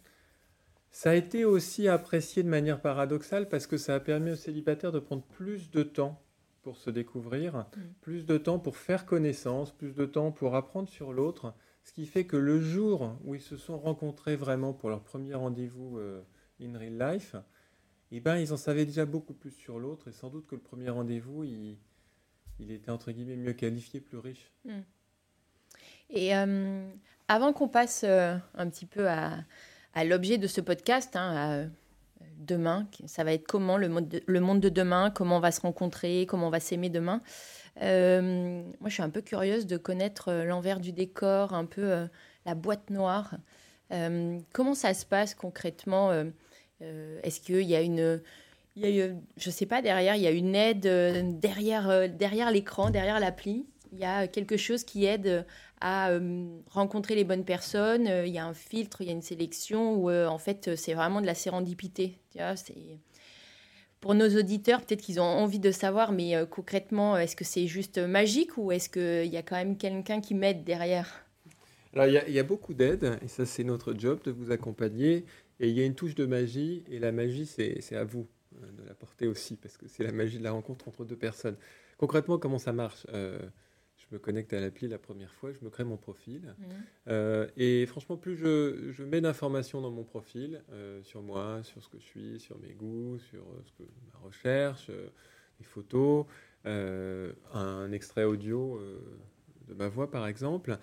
[0.90, 4.92] ça a été aussi apprécié de manière paradoxale parce que ça a permis aux célibataires
[4.92, 6.20] de prendre plus de temps
[6.62, 7.64] pour se découvrir, mm.
[8.00, 12.06] plus de temps pour faire connaissance, plus de temps pour apprendre sur l'autre, ce qui
[12.06, 16.20] fait que le jour où ils se sont rencontrés vraiment pour leur premier rendez-vous euh,
[16.60, 17.36] in real life,
[18.10, 20.60] eh ben, ils en savaient déjà beaucoup plus sur l'autre et sans doute que le
[20.60, 21.76] premier rendez-vous, il,
[22.70, 24.50] était entre guillemets mieux qualifié, plus riche.
[24.64, 24.80] Mm.
[26.10, 26.88] Et euh,
[27.28, 29.44] avant qu'on passe euh, un petit peu à,
[30.04, 31.66] l'objet de ce podcast, hein, euh,
[32.38, 36.46] demain, ça va être comment le monde de demain, comment on va se rencontrer, comment
[36.46, 37.20] on va s'aimer demain.
[37.80, 42.06] moi, je suis un peu curieuse de connaître l'envers du décor, un peu
[42.46, 43.34] la boîte noire.
[43.90, 46.12] comment ça se passe concrètement
[46.80, 48.20] Est-ce qu'il y a une...
[48.76, 53.18] Il y je sais pas, derrière, il y a une aide derrière, derrière l'écran, derrière
[53.18, 53.66] l'appli.
[53.92, 55.44] Il y a quelque chose qui aide
[55.80, 58.06] à euh, rencontrer les bonnes personnes.
[58.06, 60.74] Euh, il y a un filtre, il y a une sélection où euh, en fait
[60.76, 62.18] c'est vraiment de la sérendipité.
[64.00, 67.98] pour nos auditeurs, peut-être qu'ils ont envie de savoir, mais concrètement, est-ce que c'est juste
[67.98, 71.24] magique ou est-ce qu'il y a quand même quelqu'un qui m'aide derrière?
[71.94, 75.24] Alors il y, a beaucoup d'aides et ça c'est notre job de vous accompagner.
[75.60, 78.82] Et il y a une touche de magie, et la magie, c'est à vous de
[78.84, 81.56] la porter aussi, parce que c'est la magie de la rencontre entre deux personnes.
[81.98, 83.06] Concrètement, comment ça marche
[83.98, 86.54] je me connecte à l'appli la première fois, je me crée mon profil.
[86.58, 86.64] Mmh.
[87.08, 91.88] Euh, et franchement, plus je, mets d'informations dans mon profil, euh, sur moi, sur ce
[91.88, 94.90] que je suis, sur mes goûts, sur euh, ce que, ma recherche,
[95.58, 96.26] les photos,
[96.64, 98.80] un extrait audio
[99.66, 100.76] de ma voix par exemple,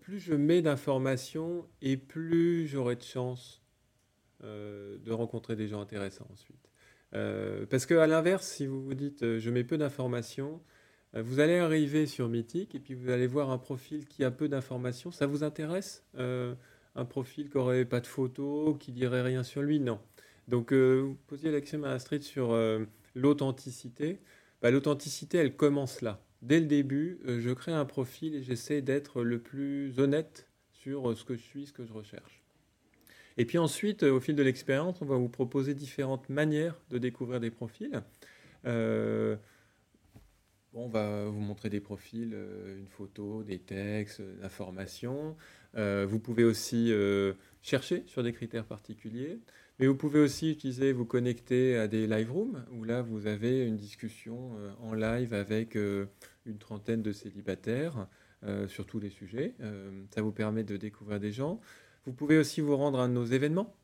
[0.00, 3.62] plus je mets d'informations et plus j'aurai de chance
[4.42, 6.70] de rencontrer des gens intéressants ensuite.
[7.70, 10.60] parce que à l'inverse, si vous vous dites je mets peu d'informations,
[11.14, 14.30] euh, vous allez arriver sur Mythique et puis vous allez voir un profil qui a
[14.30, 15.10] peu d'informations.
[15.10, 16.54] Ça vous intéresse euh,
[16.94, 19.80] Un profil qui n'aurait pas de photos, qui dirait rien sur lui?
[19.80, 20.00] Non.
[20.48, 22.56] Donc, euh, vous posiez la question à Astrid sur
[23.14, 24.20] l'authenticité.
[24.62, 26.22] Bah, l'authenticité, elle commence là.
[26.42, 31.24] Dès le début, je crée un profil et j'essaie d'être le plus honnête sur ce
[31.24, 32.44] que je suis, ce que je recherche.
[33.38, 37.40] Et puis ensuite, au fil de l'expérience, on va vous proposer différentes manières de découvrir
[37.40, 38.02] des profils
[40.74, 45.36] on va vous montrer des profils, euh, une photo, des textes, l'information.
[45.76, 49.38] Euh, vous pouvez aussi euh, chercher sur des critères particuliers,
[49.78, 53.66] mais vous pouvez aussi utiliser, vous connecter à des live rooms, où là vous avez
[53.66, 58.08] une discussion en live avec une trentaine de célibataires
[58.66, 59.54] sur tous les sujets.
[60.10, 61.60] ça vous permet de découvrir des gens.
[62.08, 63.76] Vous pouvez aussi vous rendre à nos événements,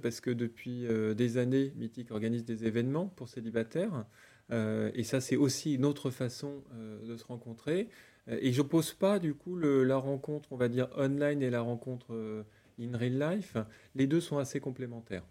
[0.00, 4.06] parce que depuis des années, Mythique organise des événements pour célibataires.
[4.52, 7.88] Euh, et ça, c'est aussi une autre façon euh, de se rencontrer.
[8.28, 11.60] Euh, et je n'oppose pas, du coup, la rencontre, on va dire, online et la
[11.60, 12.44] rencontre
[12.80, 13.56] in real life.
[13.94, 15.24] Les deux sont assez complémentaires.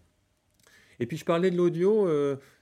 [1.00, 2.08] Et puis, je parlais de l'audio.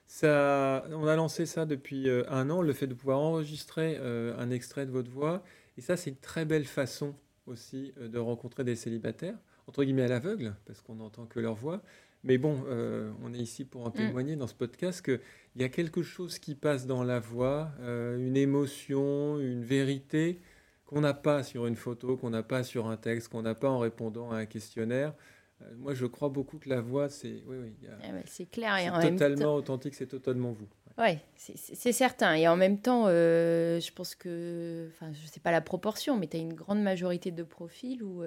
[0.07, 4.87] ça, on a lancé ça depuis un an, le fait de pouvoir enregistrer un extrait
[4.87, 5.43] de votre voix.
[5.77, 7.15] Et ça, c'est une très belle façon
[7.47, 9.37] aussi de rencontrer des célibataires,
[9.73, 11.81] entre guillemets à l'aveugle, parce qu'on n'entend que leur voix,
[12.25, 13.95] mais bon, euh, on est ici pour en mm.
[13.95, 15.19] témoigner dans ce podcast qu'il
[15.57, 20.41] y a quelque chose qui passe dans la voix, euh, une émotion, une vérité
[20.85, 23.71] qu'on n'a pas sur une photo, qu'on n'a pas sur un texte, qu'on n'a pas
[23.71, 25.15] en répondant à un questionnaire.
[25.63, 29.11] Euh, moi, je crois beaucoup que la voix, c'est oui, oui, ah c'est clair et
[29.11, 30.69] totalement authentique, c'est totalement vous.
[30.99, 32.35] Oui, c'est certain.
[32.35, 36.27] Et en même temps, je pense que, enfin, je ne sais pas la proportion, mais
[36.27, 38.23] tu as une grande majorité de profils où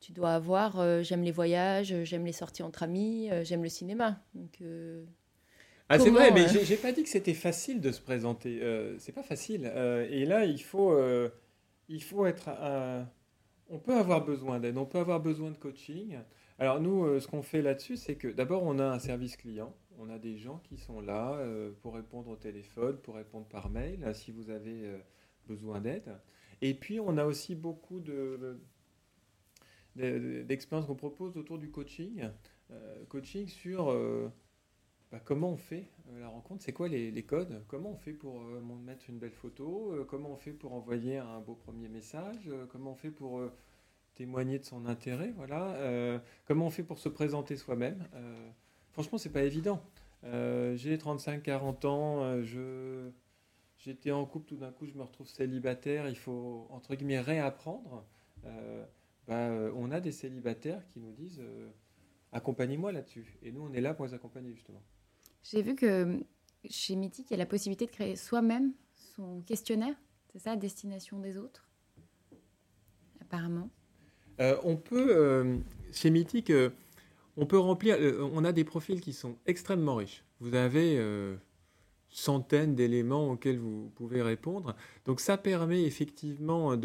[0.00, 3.68] tu dois avoir euh, j'aime les voyages, j'aime les sorties entre amis, euh, j'aime le
[3.68, 4.22] cinéma.
[4.34, 5.04] Donc, euh,
[5.88, 8.60] ah, c'est vrai, mais j'ai pas dit que c'était facile de se présenter.
[8.98, 9.66] c'est pas facile.
[10.10, 10.98] et là, il faut,
[11.88, 12.50] il faut être.
[13.68, 16.18] On peut avoir besoin d'aide, on peut avoir besoin de coaching.
[16.58, 19.76] Alors, nous, ce qu'on fait là-dessus, c'est que d'abord, on a un service client.
[19.98, 21.42] On a des gens qui sont là
[21.80, 24.90] pour répondre au téléphone, pour répondre par mail, si vous avez
[25.46, 26.18] besoin d'aide.
[26.60, 28.58] Et puis, on a aussi beaucoup de
[29.96, 32.28] d'expériences qu'on propose autour du coaching.
[32.70, 34.28] Euh, coaching sur euh,
[35.10, 38.40] bah, comment on fait euh, la rencontre, c'est quoi les, codes, comment on fait pour
[38.84, 42.96] mettre une belle photo, comment on fait pour envoyer un beau premier message, comment on
[42.96, 43.40] fait pour
[44.14, 48.08] témoigner de son intérêt, voilà, comment on fait pour se présenter soi-même?
[48.96, 49.82] Franchement, c'est pas évident.
[50.24, 53.10] J'ai 35-40 ans, je
[53.78, 58.04] j'étais en couple, tout d'un coup, je me retrouve célibataire, il faut entre guillemets réapprendre.
[59.26, 61.68] Bah, euh, on a des célibataires qui nous disent euh,
[62.32, 63.38] accompagnez-moi là-dessus.
[63.42, 64.82] Et nous, on est là pour les accompagner justement.
[65.42, 66.18] J'ai vu que euh,
[66.68, 68.72] chez Mythique, il y a la possibilité de créer soi-même
[69.16, 69.94] son questionnaire.
[70.32, 71.68] C'est ça, destination des autres
[73.20, 73.70] Apparemment.
[74.38, 75.60] on peut,
[75.92, 76.52] chez Mythique,
[77.36, 77.96] on peut remplir,
[78.32, 80.24] on a des profils qui sont extrêmement riches.
[80.40, 80.98] Vous avez
[82.08, 84.74] centaines d'éléments auxquels vous pouvez répondre.
[85.04, 86.76] Donc ça permet effectivement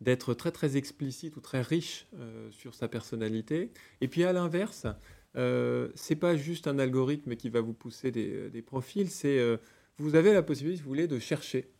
[0.00, 3.70] d'être très très explicite ou très riche euh, sur sa personnalité.
[4.00, 4.86] Et puis à l'inverse,
[5.36, 9.38] euh, c'est pas juste un algorithme qui va vous pousser des, euh, des profils, c'est
[9.38, 9.58] euh,
[9.98, 11.70] vous avez la possibilité, si vous voulez, de chercher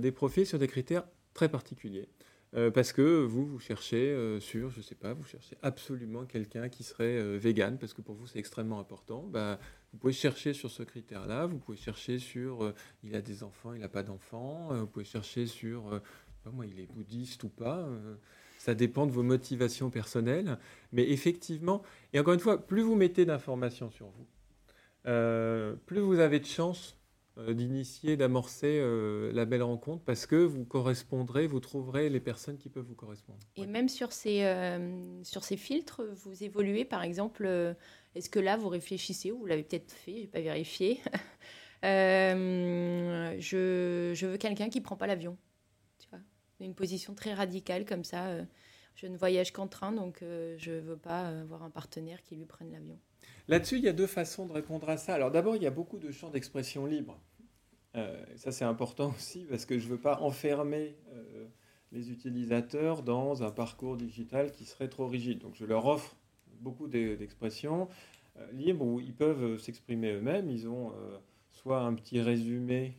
[0.00, 1.02] des profils sur des critères
[1.34, 2.08] très particuliers.
[2.74, 7.38] Parce que vous, vous cherchez sur, je sais pas, vous cherchez absolument quelqu'un qui serait
[7.38, 9.22] vegan, parce que pour vous c'est extrêmement important.
[9.22, 9.58] Bah,
[9.92, 13.80] vous pouvez chercher sur ce critère-là, vous pouvez chercher sur il a des enfants, il
[13.80, 16.00] n'a pas d'enfants, vous pouvez chercher sur
[16.50, 17.78] moi, il est bouddhiste ou pas.
[17.78, 18.16] Euh,
[18.58, 20.58] ça dépend de vos motivations personnelles.
[20.92, 24.26] Mais effectivement, et encore une fois, plus vous mettez d'informations sur vous,
[25.06, 27.01] euh, plus vous avez de chances euh,
[27.36, 28.80] d'initier, d'amorcer
[29.32, 33.38] la belle rencontre parce que vous correspondrez, vous trouverez les personnes qui peuvent vous correspondre.
[33.56, 34.44] Et même sur ces,
[35.22, 37.46] sur ces filtres, vous évoluez par exemple,
[38.14, 41.00] est-ce que là vous réfléchissez, ou vous l'avez peut-être fait, je n'ai pas vérifié,
[41.82, 43.38] je,
[44.14, 45.38] je veux quelqu'un qui ne prend pas l'avion
[46.64, 48.28] une position très radicale comme ça.
[48.28, 48.44] Euh,
[48.94, 52.44] je ne voyage qu'en train, donc je ne veux pas avoir un partenaire qui lui
[52.44, 52.98] prenne l'avion.
[53.48, 55.14] Là-dessus, il y a deux façons de répondre à ça.
[55.14, 57.20] Alors d'abord, il y a beaucoup de champs d'expression libres.
[58.36, 60.96] ça, c'est important aussi parce que je ne veux pas enfermer
[61.92, 65.38] les utilisateurs dans un parcours digital qui serait trop rigide.
[65.38, 66.16] Donc je leur offre
[66.60, 67.88] beaucoup d'expressions
[68.38, 70.48] euh, libres où ils peuvent s'exprimer eux-mêmes.
[70.48, 71.18] Ils ont euh,
[71.50, 72.96] soit un petit résumé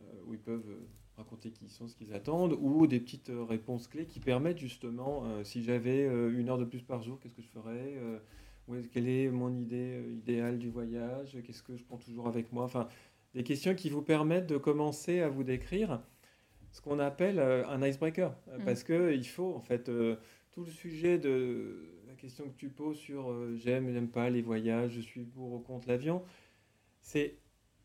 [0.00, 0.76] euh, où ils peuvent
[1.16, 5.24] raconter qui ils sont, ce qu'ils attendent, ou des petites réponses clés qui permettent justement,
[5.42, 7.96] si j'avais une heure de plus par jour, qu'est-ce que je ferais
[8.92, 12.88] Quelle est mon idée idéale du voyage Qu'est-ce que je prends toujours avec moi Enfin,
[13.34, 16.00] des questions qui vous permettent de commencer à vous décrire
[16.72, 18.34] ce qu'on appelle un icebreaker.
[18.46, 18.64] Mm.
[18.64, 19.90] Parce qu'il faut, en fait,
[20.58, 24.42] tout le sujet de la question que tu poses sur euh, j'aime, j'aime pas les
[24.42, 26.22] voyages, je suis pour ou contre l'avion,
[27.00, 27.36] c'est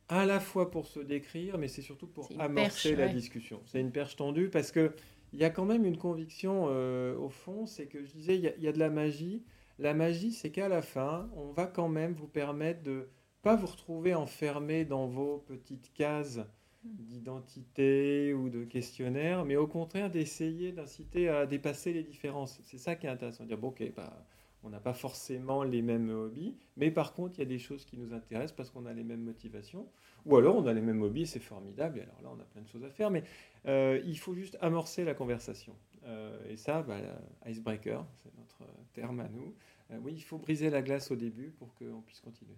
[0.10, 3.62] à la fois pour se décrire, mais c'est surtout pour amorcer la discussion.
[3.68, 4.92] C'est une perche tendue parce que
[5.34, 8.64] il y a quand même une conviction euh, au fond, c'est que je disais, il
[8.64, 9.44] y, a de la magie.
[9.80, 13.10] La magie, c'est qu'à la fin, on va quand même vous permettre de
[13.42, 16.40] pas vous retrouver enfermé dans vos petites cases
[16.84, 22.60] d'identité ou de questionnaire, mais au contraire d'essayer d'inciter à dépasser les différences.
[22.64, 24.26] C'est ça qui est intéressant, dire, bon, ok, bah,
[24.64, 27.86] on n'a pas forcément les mêmes hobbies, mais par contre, il y a des choses
[27.86, 29.88] qui nous intéressent parce qu'on a les mêmes motivations,
[30.26, 32.62] ou alors on a les mêmes hobbies, c'est formidable, et alors là, on a plein
[32.62, 33.24] de choses à faire, mais
[33.66, 35.76] euh, il faut juste amorcer la conversation.
[36.06, 36.98] Euh, et ça, bah,
[37.46, 38.64] icebreaker, c'est notre
[38.94, 39.56] terme à nous.
[39.92, 42.58] Euh, oui, il faut briser la glace au début pour qu'on puisse continuer.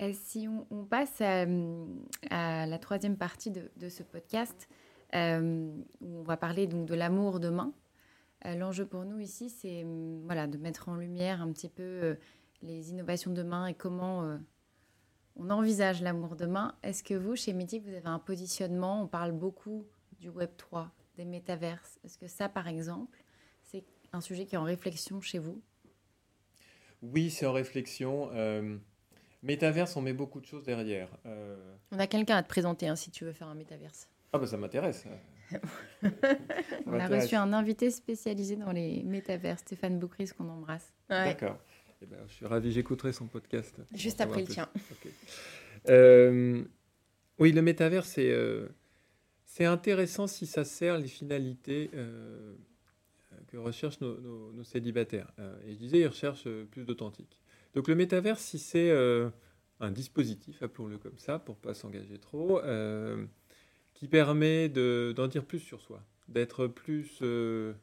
[0.00, 1.44] Euh, si on, passe à,
[2.66, 4.68] la troisième partie de, ce podcast,
[5.14, 7.72] euh, où on va parler donc de l'amour demain,
[8.46, 9.84] euh, l'enjeu pour nous ici, c'est
[10.24, 12.16] voilà, de mettre en lumière un petit peu
[12.62, 14.38] les innovations demain et comment
[15.36, 16.74] on envisage l'amour demain.
[16.82, 19.02] Est-ce que vous, chez Mythic, vous avez un positionnement?
[19.02, 19.84] On parle beaucoup
[20.20, 21.98] du Web 3, des métaverses.
[22.04, 23.18] Est-ce que ça, par exemple,
[23.64, 25.60] c'est un sujet qui est en réflexion chez vous?
[27.02, 28.30] Oui, c'est en réflexion.
[29.42, 31.08] Métaverse, on met beaucoup de choses derrière.
[31.26, 31.56] Euh,
[31.92, 34.08] on a quelqu'un à te présenter hein, si tu veux faire un métaverse.
[34.32, 35.04] Ah bah ça m'intéresse.
[36.86, 40.92] on a reçu un invité spécialisé dans les métaverses, Stéphane Boucris, qu'on embrasse.
[41.08, 41.56] D'accord.
[42.02, 43.80] Eh ben, je suis ravi, j'écouterai son podcast.
[43.94, 44.68] Juste après le tien.
[45.88, 46.64] Euh,
[47.38, 48.68] oui, le métaverse, c'est euh,
[49.48, 51.90] c'est intéressant si ça sert les finalités
[53.48, 55.32] que recherchent nos, célibataires.
[55.66, 57.40] et je disais, ils recherchent plus d'authentique.
[57.74, 59.28] Donc le métaverse, si c'est euh,
[59.80, 63.24] un dispositif, appelons-le comme ça, pour pas s'engager trop, euh,
[63.94, 67.74] qui permet d'en dire plus sur soi, d'être plus euh,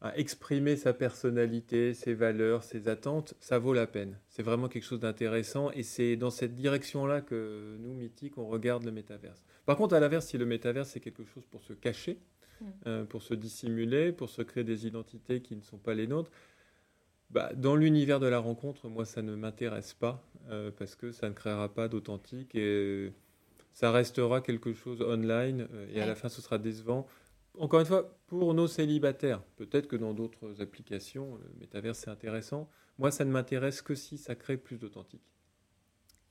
[0.00, 4.18] à exprimer sa personnalité, ses valeurs, ses attentes, ça vaut la peine.
[4.28, 8.84] C'est vraiment quelque chose d'intéressant et c'est dans cette direction-là que nous, mythiques, on regarde
[8.84, 9.44] le métaverse.
[9.66, 12.18] Par contre, à l'inverse, si le métaverse c'est quelque chose pour se cacher,
[12.60, 13.04] mmh.
[13.08, 16.30] pour se dissimuler, pour se créer des identités qui ne sont pas les nôtres,
[17.34, 21.28] bah, dans l'univers de la rencontre, moi, ça ne m'intéresse pas euh, parce que ça
[21.28, 23.12] ne créera pas d'authentique et
[23.72, 27.08] ça restera quelque chose online euh, et à la fin, ce sera décevant.
[27.58, 32.68] Encore une fois, pour nos célibataires, peut-être que dans d'autres applications, le métaverse, c'est intéressant.
[32.98, 35.22] Moi, ça ne m'intéresse que si ça crée plus d'authentique.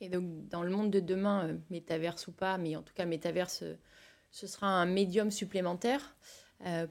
[0.02, 3.06] Et donc, dans le monde de demain, euh, métaverse ou pas, mais en tout cas,
[3.06, 3.64] métaverse,
[4.32, 6.16] ce sera un médium supplémentaire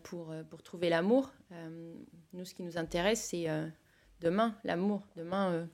[0.02, 1.32] pour, pour trouver l'amour.
[2.32, 3.48] nous, ce qui nous intéresse, c'est
[4.22, 5.02] demain, l'amour.
[5.16, 5.66] Demain, euh,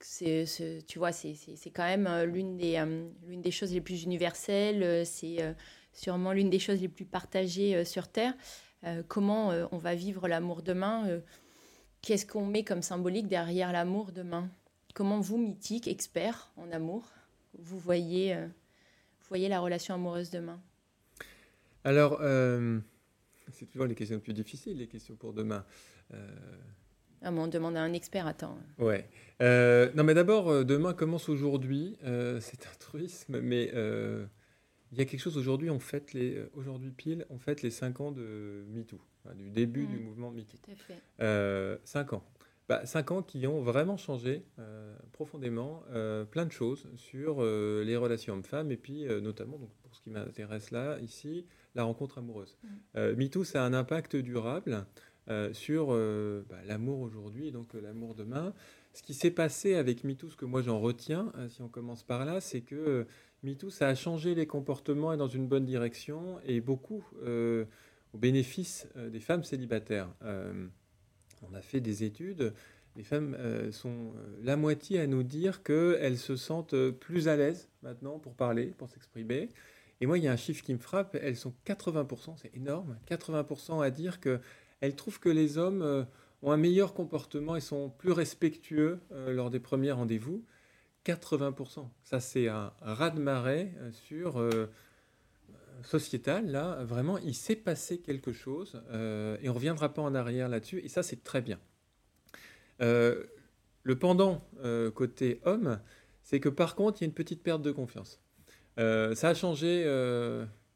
[0.00, 1.36] c'est, tu vois, c'est,
[1.74, 5.04] quand même euh, l'une des, euh, l'une des choses les plus universelles.
[5.06, 5.54] c'est
[5.92, 8.34] sûrement l'une des choses les plus partagées sur Terre.
[9.08, 11.20] comment on va vivre l'amour demain
[12.00, 14.48] Qu'est-ce qu'on met comme symbolique derrière l'amour demain?
[14.94, 17.10] Comment vous, mythique, expert en amour,
[17.58, 18.36] vous voyez,
[19.28, 20.60] voyez la relation amoureuse demain?
[21.84, 22.18] Alors,
[23.50, 25.64] c'est toujours les questions les plus difficiles, les questions pour demain.
[27.24, 28.58] Ah, on demande à un expert, attends.
[28.78, 29.08] Ouais.
[29.40, 31.96] Euh, non, mais d'abord, euh, demain commence aujourd'hui.
[32.04, 33.70] Euh, c'est un truisme, mais
[34.92, 35.70] il y a quelque chose aujourd'hui.
[35.70, 39.00] On fête les aujourd'hui pile, on fête les 5 ans de MeToo,
[39.36, 40.58] du début du mouvement MeToo.
[40.62, 41.80] Tout à fait.
[41.84, 42.24] 5 ans.
[42.68, 44.44] Bah, 5 ans qui ont vraiment changé
[45.12, 45.82] profondément
[46.30, 50.70] plein de choses sur les relations hommes-femmes et puis notamment, donc, pour ce qui m'intéresse
[50.70, 51.44] là, ici,
[51.74, 52.56] la rencontre amoureuse.
[52.94, 52.98] Mmh.
[53.16, 54.86] MeToo, ça a un impact durable.
[55.28, 58.52] Euh, sur euh, bah, l'amour aujourd'hui et donc euh, l'amour demain.
[58.92, 62.24] Ce qui s'est passé avec MeToo, ce que moi j'en retiens, si on commence par
[62.24, 63.06] là, c'est que
[63.44, 68.86] MeToo, ça a changé les comportements et dans une bonne direction et beaucoup au bénéfice
[69.10, 70.10] des femmes célibataires.
[71.50, 72.52] On a fait des études,
[72.96, 73.36] les femmes
[73.70, 74.12] sont
[74.42, 78.88] la moitié à nous dire qu'elles se sentent plus à l'aise maintenant pour parler, pour
[78.88, 79.48] s'exprimer.
[80.00, 82.98] Et moi, il y a un chiffre qui me frappe, elles sont 80%, c'est énorme,
[83.08, 86.06] 80% à dire qu'elles trouvent que les hommes
[86.42, 90.44] ont un meilleur comportement et sont plus respectueux lors des premiers rendez-vous.
[91.06, 91.88] 80%.
[92.04, 94.40] Ça, c'est un raz-de-marée sur
[95.84, 100.14] sociétal, là, vraiment, il s'est passé quelque chose euh, et on ne reviendra pas en
[100.14, 100.80] arrière là-dessus.
[100.80, 101.58] Et ça, c'est très bien.
[102.80, 103.24] Euh,
[103.82, 105.80] le pendant euh, côté homme,
[106.22, 108.20] c'est que par contre, il y a une petite perte de confiance.
[108.76, 109.84] ça a changé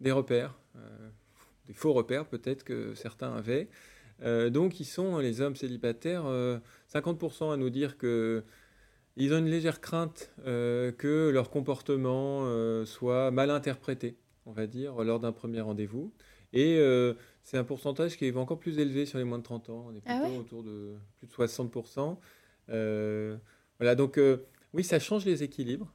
[0.01, 0.59] des repères,
[1.67, 3.69] des faux repères peut-être que certains avaient.
[4.51, 6.25] donc, ils sont, les hommes célibataires,
[6.93, 8.45] 50% à nous dire que
[9.19, 12.45] ils ont une légère crainte que leur comportement
[12.85, 14.17] soit mal interprété
[14.47, 16.13] on va dire, lors d'un premier rendez-vous.
[16.53, 19.71] Et euh, c'est un pourcentage qui est encore plus élevé sur les moins de 30
[19.71, 19.87] ans.
[19.89, 22.17] On est ah plutôt autour de plus de 60%.
[22.71, 23.37] Euh,
[23.79, 24.39] voilà, donc euh,
[24.73, 25.93] oui, ça change les équilibres,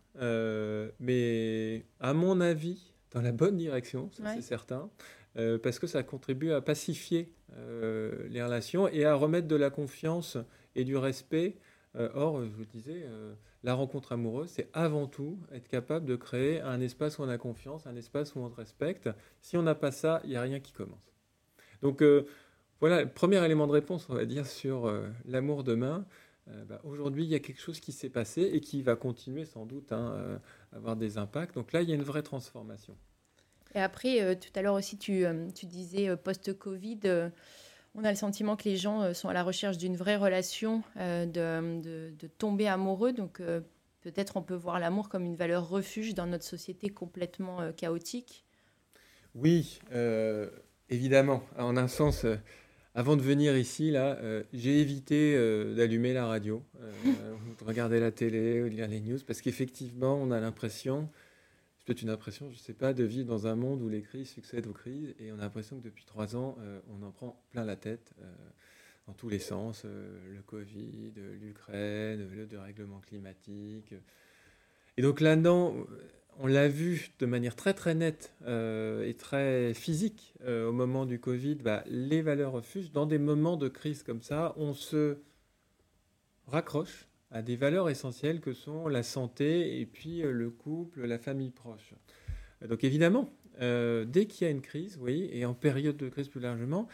[1.00, 4.90] mais à mon avis, dans la bonne direction, c'est certain,
[5.36, 7.34] parce que ça contribue à pacifier
[8.30, 10.38] les relations et à remettre de la confiance
[10.76, 11.58] et du respect.
[11.96, 13.06] or, je vous disais,
[13.64, 17.38] la rencontre amoureuse, c'est avant tout être capable de créer un espace où on a
[17.38, 19.10] confiance, un espace où on se respecte.
[19.42, 21.14] Si on n'a pas ça, il n'y a rien qui commence.
[21.82, 22.26] Donc euh,
[22.80, 26.06] voilà, premier élément de réponse, on va dire, sur euh, l'amour demain.
[26.48, 29.46] Euh, bah, aujourd'hui, il y a quelque chose qui s'est passé et qui va continuer
[29.46, 30.40] sans doute hein,
[30.74, 31.54] à avoir des impacts.
[31.54, 32.96] Donc là, il y a une vraie transformation.
[33.76, 35.26] Et après, tout à l'heure aussi, tu
[35.64, 37.32] disais post-Covid
[37.96, 40.84] on a le sentiment que les gens euh, sont à la recherche d'une vraie relation,
[40.98, 43.14] euh, de, tomber amoureux.
[43.14, 43.62] Donc euh,
[44.02, 48.46] peut-être on peut voir l'amour comme une valeur refuge dans notre société complètement chaotique.
[49.34, 49.80] Oui,
[50.90, 51.42] évidemment.
[51.58, 52.26] En un sens,
[52.96, 54.20] avant de venir ici, là,
[54.52, 55.38] j'ai évité
[55.74, 56.64] d'allumer la radio,
[57.06, 61.08] de regarder la télé ou de lire les news, parce qu'effectivement, on a l'impression
[61.82, 64.04] c'est peut-être une impression, je ne sais pas, de vivre dans un monde où les
[64.04, 67.10] crises succèdent aux crises et on a l'impression que depuis trois ans, euh, on en
[67.10, 68.32] prend plein la tête euh,
[69.08, 69.82] dans tous les sens.
[69.86, 73.96] Euh, le Covid, l'Ukraine, le dérèglement climatique.
[74.96, 75.76] Et donc là-dedans,
[76.38, 81.56] on l'a vu de manière très très nette et très physique au moment du Covid,
[81.56, 82.92] bah, les valeurs refusent.
[82.92, 85.18] Dans des moments de crise comme ça, on se
[86.46, 91.18] raccroche à des valeurs essentielles que sont la santé et puis euh, le couple, la
[91.18, 91.94] famille proche.
[92.68, 96.28] Donc évidemment, euh, dès qu'il y a une crise, oui, et en période de crise
[96.28, 96.88] plus largement,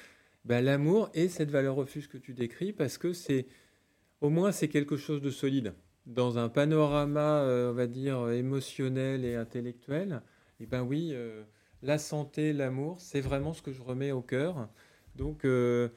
[0.45, 3.47] ben, l'amour est cette valeur refuge que tu décris parce que c'est
[4.21, 5.73] au moins c'est quelque chose de solide
[6.05, 10.21] dans un panorama, euh, on va dire émotionnel et intellectuel.
[10.59, 11.13] Et ben oui,
[11.83, 14.69] la santé, l'amour, c'est vraiment ce que je remets au cœur.
[15.15, 15.91] Donc il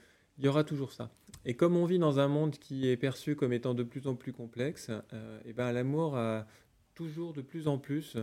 [0.45, 1.11] y aura toujours ça.
[1.45, 4.15] Et comme on vit dans un monde qui est perçu comme étant de plus en
[4.15, 6.47] plus complexe, euh, et ben l'amour a
[6.95, 8.17] toujours de plus en plus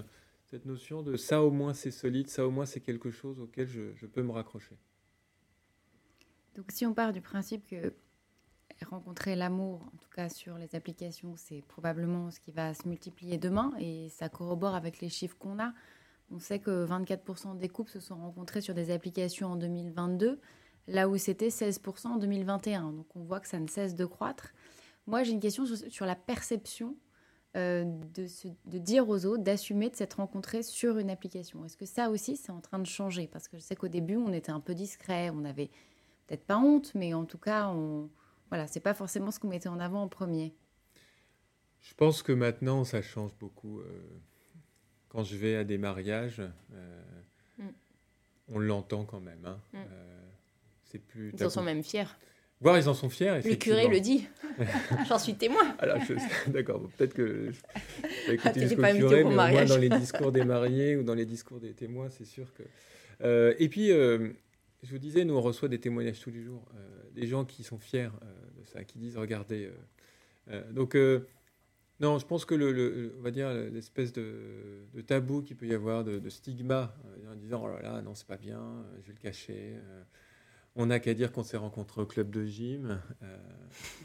[0.45, 3.67] cette notion de ça au moins c'est solide, ça au moins c'est quelque chose auquel
[3.67, 4.77] je, peux me raccrocher.
[6.55, 7.93] Donc si on part du principe que
[8.85, 13.37] rencontrer l'amour, en tout cas sur les applications, c'est probablement ce qui va se multiplier
[13.37, 15.73] demain et ça corrobore avec les chiffres qu'on a.
[16.29, 20.39] On sait que 24% des couples se sont rencontrés sur des applications en 2022
[20.87, 22.93] là où c'était 16% en 2021.
[22.93, 24.53] Donc on voit que ça ne cesse de croître.
[25.05, 26.95] Moi, j'ai une question sur, la perception
[27.55, 28.27] euh, de,
[28.65, 31.63] de, dire aux autres d'assumer de s'être rencontrés sur une application.
[31.65, 33.27] Est-ce que ça aussi, c'est en train de changer?
[33.27, 35.69] Parce que je sais qu'au début, on était un peu discret, on avait
[36.27, 38.09] peut-être pas honte, mais en tout cas, on...
[38.49, 40.53] voilà, c'est pas forcément ce qu'on mettait en avant en premier.
[41.79, 43.79] Je pense que maintenant, ça change beaucoup.
[43.79, 44.19] Euh,
[45.07, 46.41] quand je vais à des mariages,
[46.73, 47.03] euh,
[47.59, 47.69] mm.
[48.49, 49.45] on l'entend quand même.
[49.45, 49.59] Hein.
[49.71, 49.77] Mm.
[51.15, 52.07] Ils en sont même fiers.
[52.59, 53.39] Voir, ils en sont fiers.
[53.45, 54.27] Le curé le dit.
[55.07, 55.75] J'en suis témoin.
[55.77, 55.97] Alors,
[56.47, 56.81] d'accord.
[56.97, 60.95] peut-être que je vais écouter ah, curé, mais au moins dans les discours des mariés
[60.95, 62.63] ou dans les discours des témoins, c'est sûr que.
[63.21, 64.29] Euh, et puis, euh,
[64.81, 66.79] je vous disais, nous on reçoit des témoignages tous les jours, euh,
[67.13, 68.09] des gens qui sont fiers
[68.59, 69.69] de ça, qui disent, regardez.
[70.71, 70.97] donc,
[71.99, 76.03] non, je pense que le, on va dire l'espèce de, tabou qu'il peut y avoir,
[76.03, 76.95] de, de stigma,
[77.31, 79.75] en disant, oh là là, non, c'est pas bien, je vais le cacher.
[80.79, 83.01] On n'a qu'à dire qu'on s'est rencontrés au club de gym.
[83.23, 83.37] Euh,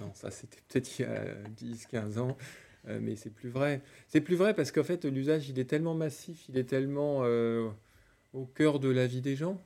[0.01, 2.39] non, ça c'était peut-être il y a 10, 15 ans,
[2.89, 3.83] euh, mais c'est plus vrai.
[4.09, 7.69] C'est plus vrai parce qu'en fait l'usage il est tellement massif, il est tellement euh,
[8.33, 9.61] au cœur de la vie des gens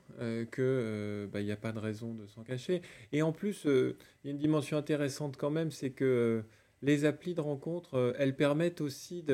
[0.50, 2.82] que bah, il n'y a pas de raison de s'en cacher.
[3.12, 3.94] Et en plus, il
[4.24, 6.42] y a une dimension intéressante quand même, c'est que
[6.82, 9.24] les applis de rencontre, elles permettent aussi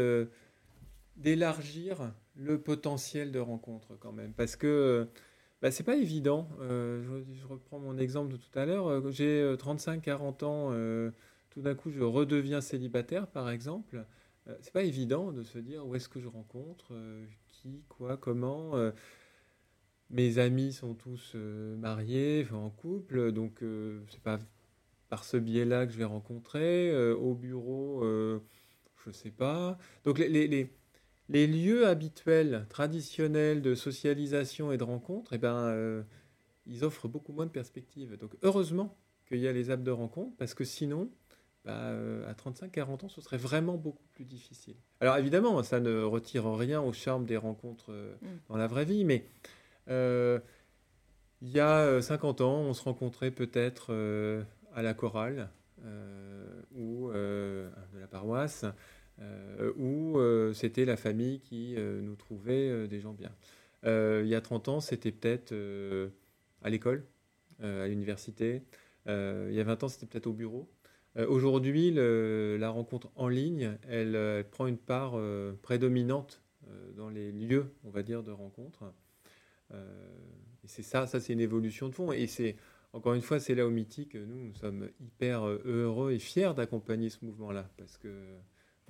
[1.17, 5.09] d'élargir le potentiel de rencontre quand même, parce que
[5.63, 6.49] bah, c'est pas évident.
[6.61, 8.89] Euh, je, reprends mon exemple de tout à l'heure.
[8.89, 11.13] Euh, j'ai 35-40 euh, ans,
[11.51, 14.05] tout d'un coup je redeviens célibataire par exemple.
[14.61, 16.93] c'est pas évident de se dire où est-ce que je rencontre,
[17.47, 18.73] qui, quoi, comment.
[20.11, 23.63] mes amis sont tous mariés, en couple, donc
[24.09, 24.39] c'est pas
[25.11, 27.13] par ce biais-là que je vais rencontrer.
[27.13, 28.03] au bureau,
[29.05, 29.79] je sais pas.
[30.05, 30.73] Donc les,
[31.29, 36.05] lieux habituels, traditionnels de socialisation et de rencontre, eh ben,
[36.67, 38.17] ils offrent beaucoup moins de perspectives.
[38.17, 38.97] Donc heureusement
[39.27, 41.11] qu'il y a les apps de rencontre, parce que sinon,
[41.65, 44.75] bah, euh, à 35-40 ans, ce serait vraiment beaucoup plus difficile.
[45.01, 48.27] Alors évidemment, ça ne retire rien au charme des rencontres euh, mm.
[48.49, 49.25] dans la vraie vie, mais
[49.89, 50.41] euh,
[51.41, 53.93] il y a 50 ans, on se rencontrait peut-être
[54.75, 55.51] à la chorale
[56.73, 58.65] ou de la paroisse,
[59.77, 60.19] où
[60.55, 63.33] c'était la famille qui nous trouvait des gens bien.
[63.85, 65.55] il y a 30 ans, c'était peut-être
[66.63, 67.05] à l'école,
[67.63, 68.63] à l'université.
[69.07, 70.69] il y a 20 ans, c'était peut-être au bureau.
[71.17, 77.33] Euh, aujourd'hui, la rencontre en ligne, elle, prend une part euh, prédominante euh, dans les
[77.33, 78.93] lieux, on va dire, de rencontre.
[80.65, 82.13] c'est ça, ça c'est une évolution de fond.
[82.13, 82.57] Et c'est
[82.93, 87.09] encore une fois, c'est là au mythique, nous, nous sommes hyper heureux et fiers d'accompagner
[87.09, 88.09] ce mouvement-là, parce que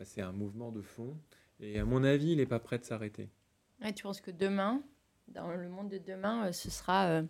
[0.05, 1.16] c'est un mouvement de fond.
[1.61, 3.28] Et à mon avis, il n'est pas prêt de s'arrêter.
[3.84, 4.82] Et tu penses que demain,
[5.28, 7.22] dans le monde de demain, ce sera,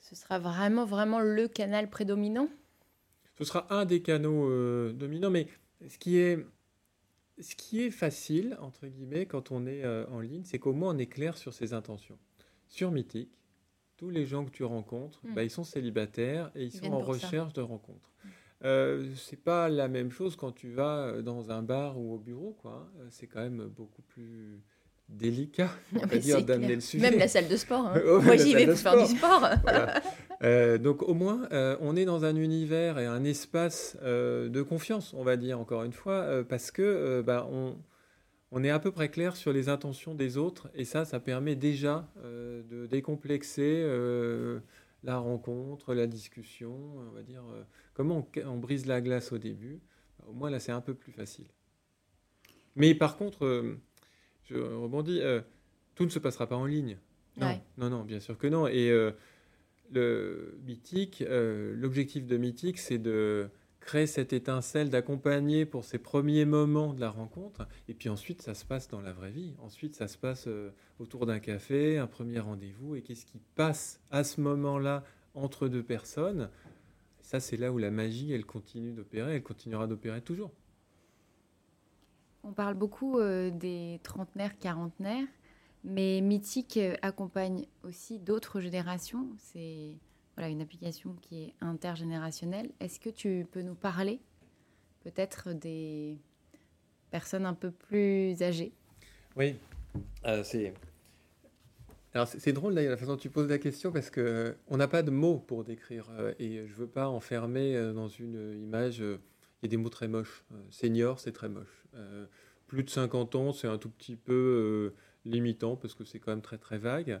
[0.00, 2.48] ce sera vraiment, vraiment le canal prédominant?
[3.38, 5.30] Ce sera un des canaux euh, dominants.
[5.30, 5.46] Mais
[5.88, 6.44] ce qui est,
[7.40, 10.94] ce qui est facile, entre guillemets, quand on est euh, en ligne, c'est qu'au moins
[10.94, 12.18] on est clair sur ses intentions.
[12.68, 13.36] Sur Mythique,
[13.96, 15.34] tous les gens que tu rencontres, hmm.
[15.34, 18.12] bah, ils sont célibataires et ils, sont en recherche de rencontres.
[18.24, 18.28] Hmm.
[18.64, 22.56] Euh, c'est pas la même chose quand tu vas dans un bar ou au bureau,
[22.62, 22.90] quoi.
[22.98, 23.06] Hein.
[23.10, 24.60] C'est quand même beaucoup plus
[25.08, 25.70] délicat,
[26.02, 27.10] on va dire, d'amener le sujet.
[27.10, 27.86] Même la salle de sport.
[27.86, 28.00] Hein.
[28.22, 29.48] Moi, j'y vais pour faire du sport.
[30.42, 34.60] Euh, donc, au moins, euh, on est dans un univers et un espace euh, de
[34.60, 37.74] confiance, on va dire, encore une fois, parce que bah, on,
[38.52, 41.54] on, est à peu près clair sur les intentions des autres, et ça, ça permet
[41.54, 43.82] déjà de décomplexer
[45.02, 47.42] la rencontre, la discussion, on va dire,
[47.94, 49.80] comment on, on, brise la glace au début.
[50.26, 51.46] Au moins, là, c'est un peu plus facile.
[52.74, 53.78] Mais par contre
[54.48, 55.40] je rebondis, euh,
[55.94, 56.98] tout ne se passera pas en ligne.
[57.36, 58.66] Non, non, non, bien sûr que non.
[58.66, 59.10] Et euh,
[59.92, 63.50] le Mythique, euh, l'objectif de Mythique, c'est de
[63.86, 67.66] créer cette étincelle, d'accompagner pour ces premiers moments de la rencontre.
[67.88, 69.54] Et puis ensuite, ça se passe dans la vraie vie.
[69.62, 70.48] Ensuite, ça se passe
[70.98, 72.96] autour d'un café, un premier rendez-vous.
[72.96, 76.50] Et qu'est-ce qui passe à ce moment-là entre deux personnes?
[77.20, 79.36] Ça, c'est là où la magie, elle continue d'opérer.
[79.36, 80.50] Elle continuera d'opérer toujours.
[82.42, 85.26] On parle beaucoup euh, des trentenaires, quarantenaires,
[85.82, 89.28] mais Mythique euh, accompagne aussi d'autres générations.
[89.38, 89.96] C'est
[90.36, 92.70] voilà, une application qui est intergénérationnelle.
[92.80, 94.20] Est-ce que tu peux nous parler
[95.04, 96.18] peut-être des
[97.10, 98.72] personnes un peu plus âgées?
[99.36, 99.56] Oui,
[100.26, 100.74] euh, c'est
[102.14, 104.88] alors c'est drôle d'ailleurs la façon dont tu poses la question parce que on n'a
[104.88, 106.06] pas de mots pour décrire
[106.38, 109.02] et je veux pas enfermer dans une image
[109.62, 110.44] il y a des mots très moches.
[110.52, 111.84] Euh, senior, c'est très moche.
[111.94, 112.26] Euh,
[112.66, 116.32] plus de 50 ans, c'est un tout petit peu euh, limitant parce que c'est quand
[116.32, 117.20] même très très vague.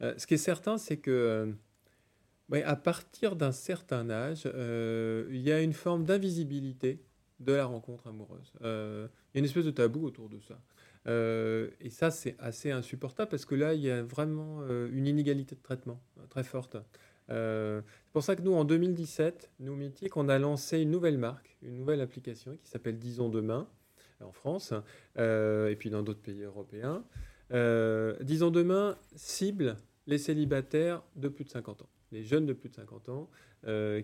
[0.00, 1.54] ce qui est certain, c'est que
[2.52, 7.02] à partir d'un certain âge, il y a une forme d'invisibilité
[7.40, 8.52] de la rencontre amoureuse.
[8.60, 10.58] il y a une espèce de tabou autour de ça.
[11.80, 15.62] et ça, c'est assez insupportable parce que là, il y a vraiment une inégalité de
[15.62, 16.76] traitement très forte.
[17.30, 21.18] Euh, c'est pour ça que nous, en 2017, nous, Mythique, on a lancé une nouvelle
[21.18, 23.68] marque, une nouvelle application qui s'appelle Disons Demain,
[24.20, 24.72] en France,
[25.18, 27.04] euh, et puis dans d'autres pays européens.
[27.52, 29.76] Euh, Disons Demain cible
[30.06, 33.30] les célibataires de plus de 50 ans, les jeunes de plus de 50 ans,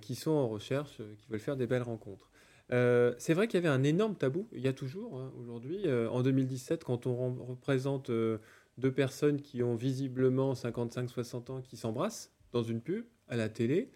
[0.00, 2.30] qui sont en recherche, qui veulent faire des belles rencontres.
[2.70, 5.88] c'est vrai qu'il y avait un énorme tabou, il y a toujours hein, aujourd'hui.
[5.88, 12.62] en 2017, quand on représente deux personnes qui ont visiblement 55-60 ans qui s'embrassent, dans
[12.62, 13.90] une pub, à la télé,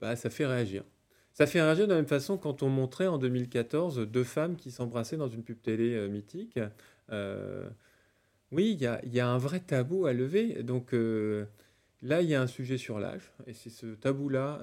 [0.00, 0.84] bah, ça fait réagir.
[1.32, 4.70] Ça fait réagir de la même façon quand on montrait en 2014 deux femmes qui
[4.70, 6.58] s'embrassaient dans une pub télé euh, mythique.
[7.10, 7.68] Euh,
[8.50, 10.62] oui, il y, y a, un vrai tabou à lever.
[10.62, 11.46] Donc euh,
[12.02, 13.32] là, il y a un sujet sur l'âge.
[13.46, 14.60] Et c'est ce tabou-là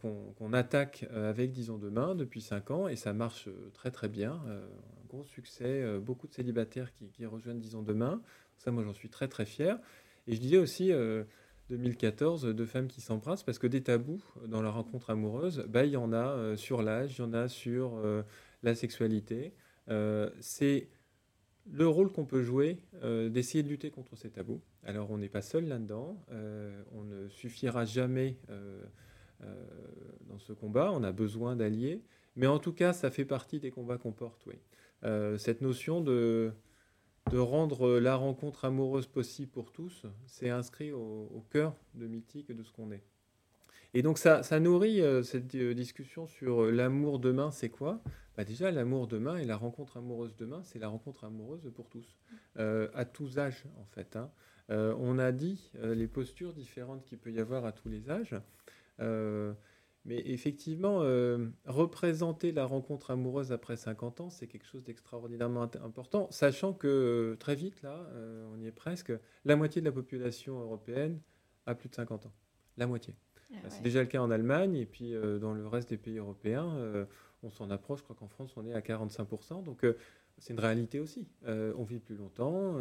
[0.00, 2.88] qu'on attaque avec Disons Demain depuis 5 ans.
[2.88, 4.40] Et ça marche très très bien.
[4.46, 5.98] un gros succès.
[6.00, 8.22] beaucoup de célibataires qui, rejoignent Disons Demain.
[8.58, 9.78] Ça, moi, j'en suis très très fier.
[10.26, 10.92] Et je disais aussi
[11.70, 15.92] 2014 de femmes qui s'embrassent parce que des tabous dans la rencontre amoureuse, bah, il
[15.92, 18.22] y en a euh, sur l'âge, il y en a sur euh,
[18.62, 19.54] la sexualité.
[19.88, 20.88] Euh, c'est
[21.70, 24.60] le rôle qu'on peut jouer d'essayer de lutter contre ces tabous.
[24.84, 26.16] Alors on n'est pas seul là-dedans,
[26.92, 28.36] on ne suffira jamais
[29.40, 32.02] dans ce combat, on a besoin d'alliés,
[32.36, 34.46] mais en tout cas ça fait partie des combats qu'on porte.
[34.46, 34.56] Oui.
[35.38, 36.52] cette notion de
[37.30, 42.62] de rendre la rencontre amoureuse possible pour tous, c'est inscrit au, cœur de Mythique de
[42.62, 43.04] ce qu'on est.
[43.94, 48.02] Et donc ça, nourrit euh, cette euh, discussion sur euh, l'amour demain, c'est quoi?
[48.36, 52.16] Bah Déjà, l'amour demain et la rencontre amoureuse demain, c'est la rencontre amoureuse pour tous,
[52.56, 54.16] à tous âges en fait.
[54.16, 54.30] Hein.
[54.70, 58.34] on a dit les postures différentes qu'il peut y avoir à tous les âges.
[58.98, 61.00] Mais effectivement,
[61.66, 67.54] représenter la rencontre amoureuse après 50 ans, c'est quelque chose d'extraordinairement important, sachant que très
[67.54, 68.08] vite, là,
[68.50, 69.12] on y est presque,
[69.44, 71.20] la moitié de la population européenne
[71.66, 72.32] a plus de 50 ans.
[72.78, 73.14] La moitié.
[73.54, 77.06] Ah c'est déjà le cas en Allemagne, et puis dans le reste des pays européens,
[77.42, 79.84] on s'en approche, je crois qu'en France, on est à 45%, donc
[80.38, 81.26] c'est une réalité aussi.
[81.46, 82.76] on vit plus longtemps,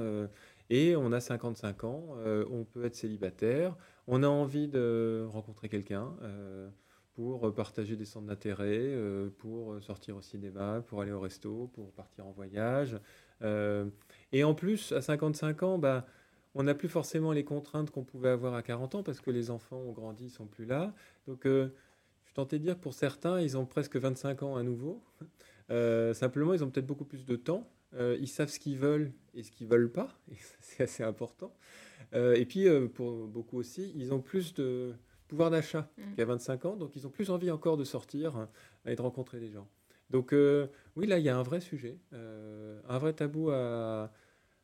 [0.70, 2.16] et on a 55 ans,
[2.50, 3.76] on peut être célibataire,
[4.08, 6.16] on a envie de rencontrer quelqu'un
[7.14, 11.20] pour euh, partager des centres d'intérêt, euh, pour euh, sortir au cinéma, pour aller au
[11.20, 12.98] resto, pour partir en voyage.
[14.32, 16.06] et en plus, à 55 ans, bah,
[16.56, 19.52] on n'a plus forcément les contraintes qu'on pouvait avoir à 40 ans parce que les
[19.52, 20.94] enfants ont grandi, ils sont plus là.
[21.28, 21.70] Donc, je
[22.26, 25.02] suis tenté de dire que pour certains, ils ont presque 25 ans à nouveau.
[26.14, 27.70] simplement, ils ont peut-être beaucoup plus de temps.
[27.98, 30.10] ils savent ce qu'ils veulent et ce qu'ils veulent pas.
[30.60, 31.56] c'est assez important.
[32.14, 34.94] et puis, pour beaucoup aussi, ils ont plus de
[35.32, 36.14] pouvoir d'achat mmh.
[36.16, 38.46] qui a 25 ans, donc ils ont plus envie encore de sortir euh,
[38.86, 39.66] et de rencontrer des gens.
[40.10, 44.12] Donc euh, oui, là, il y a un vrai sujet, euh, un vrai tabou à,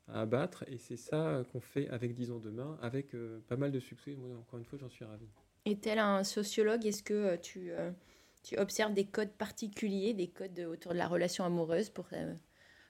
[0.08, 3.16] abattre, et c'est ça qu'on fait avec Disons Demain, avec
[3.48, 4.16] pas mal de succès.
[4.16, 5.28] Moi, encore une fois, j'en suis ravi.
[5.66, 7.72] Et tel un sociologue, est-ce que tu,
[8.44, 12.08] tu observes des codes particuliers, des codes autour de la relation amoureuse pour,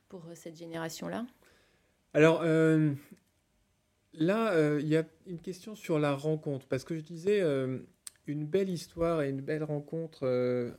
[0.09, 1.25] pour cette génération-là?
[2.13, 2.43] Alors,
[4.17, 7.79] Là, euh, il y a une question sur la rencontre, parce que je disais, euh,
[8.25, 10.71] une belle histoire et une belle rencontre, euh,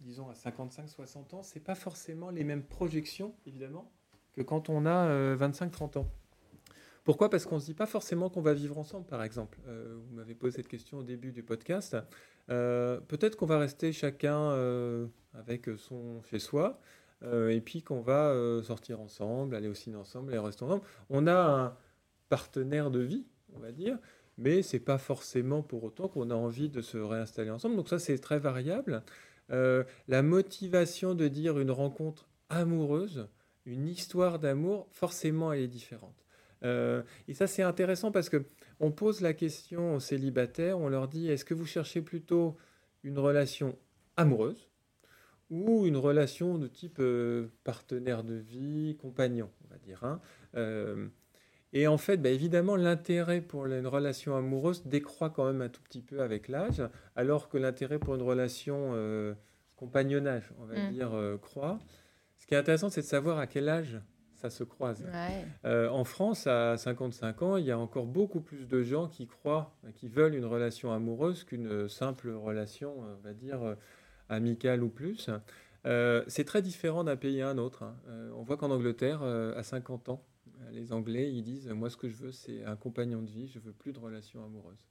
[0.00, 3.90] disons à 55-60 ans, c'est pas forcément les mêmes projections, évidemment,
[4.32, 6.08] que quand on a 25-30 ans.
[7.04, 7.28] Pourquoi?
[7.30, 9.58] Parce qu'on ne se dit pas forcément qu'on va vivre ensemble, par exemple.
[9.66, 11.96] vous m'avez posé cette question au début du podcast.
[12.46, 16.80] Peut-être qu'on va rester chacun avec son chez soi,
[17.24, 20.84] et puis qu'on va sortir ensemble, aller au ciné ensemble, aller rester ensemble.
[21.10, 21.76] On a un
[22.28, 23.98] partenaire de vie, on va dire,
[24.38, 27.76] mais c'est pas forcément pour autant qu'on a envie de se réinstaller ensemble.
[27.76, 29.02] Donc ça, c'est très variable.
[29.50, 33.28] Euh, la motivation de dire une rencontre amoureuse,
[33.64, 36.24] une histoire d'amour, forcément, elle est différente.
[36.64, 38.44] Euh, et ça, c'est intéressant parce que
[38.80, 42.56] on pose la question aux célibataires, on leur dit est-ce que vous cherchez plutôt
[43.02, 43.76] une relation
[44.16, 44.68] amoureuse
[45.50, 50.04] ou une relation de type euh, partenaire de vie, compagnon, on va dire.
[50.04, 50.20] Hein
[51.72, 55.80] et en fait, bah, évidemment, l'intérêt pour une relation amoureuse décroît quand même un tout
[55.82, 56.82] petit peu avec l'âge,
[57.16, 59.34] alors que l'intérêt pour une relation euh,
[59.76, 60.92] compagnonnage, on va mm.
[60.92, 61.78] dire, euh, croît.
[62.52, 63.98] Qui est intéressant, c'est de savoir à quel âge
[64.34, 65.06] ça se croise.
[65.64, 69.26] Euh, en France, à 55 ans, il y a encore beaucoup plus de gens qui
[69.26, 73.76] croient, qui veulent une relation amoureuse qu'une simple relation, on va dire,
[74.28, 75.30] amicale ou plus.
[76.26, 77.84] c'est très différent d'un pays à un autre.
[77.84, 77.96] Hein.
[78.36, 80.22] on voit qu'en Angleterre, à 50 ans,
[80.72, 83.60] les Anglais, ils disent Moi, ce que je veux, c'est un compagnon de vie, je
[83.60, 84.84] veux plus de relation amoureuse.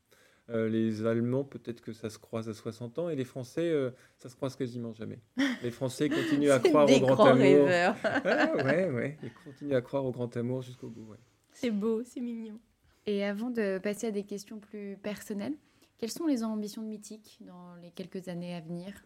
[0.49, 3.91] Euh, les Allemands, peut-être que ça se croise à 60 ans, et les Français, euh,
[4.17, 5.19] ça se croise quasiment jamais.
[5.63, 7.43] Les Français continuent à croire au grand amour.
[7.43, 7.93] ouais,
[8.65, 11.13] ouais, ouais, ils continuent à croire au grand amour jusqu'au bout.
[11.53, 12.59] C'est beau, c'est mignon.
[13.05, 15.55] Et avant de passer à des questions plus personnelles,
[15.97, 19.05] quelles sont les ambitions de Mythique dans les quelques années à venir?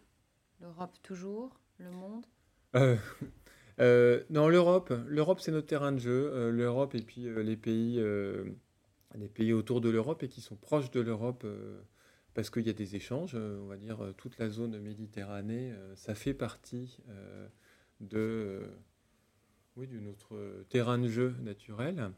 [0.60, 2.24] L'Europe toujours Le monde?
[2.74, 2.96] Euh,
[3.80, 6.30] euh, non, l'Europe, l'Europe c'est notre terrain de jeu.
[6.32, 8.00] Euh, L'Europe et puis euh, les pays,
[9.18, 11.46] les pays autour de l'Europe et qui sont proches de l'Europe
[12.34, 13.34] parce qu'il y a des échanges.
[13.34, 16.98] on va dire toute la zone Méditerranée, ça fait partie
[18.00, 18.62] de,
[19.76, 22.10] oui, de notre terrain de jeu naturel.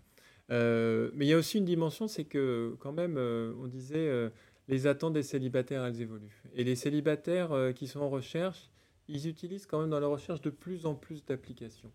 [0.48, 4.30] mais il y a aussi une dimension, c'est que quand même, on disait,
[4.66, 6.42] les attentes des célibataires, elles évoluent.
[6.54, 8.70] Et les célibataires qui sont en recherche,
[9.08, 11.90] ils utilisent quand même dans la recherche de plus en plus d'applications.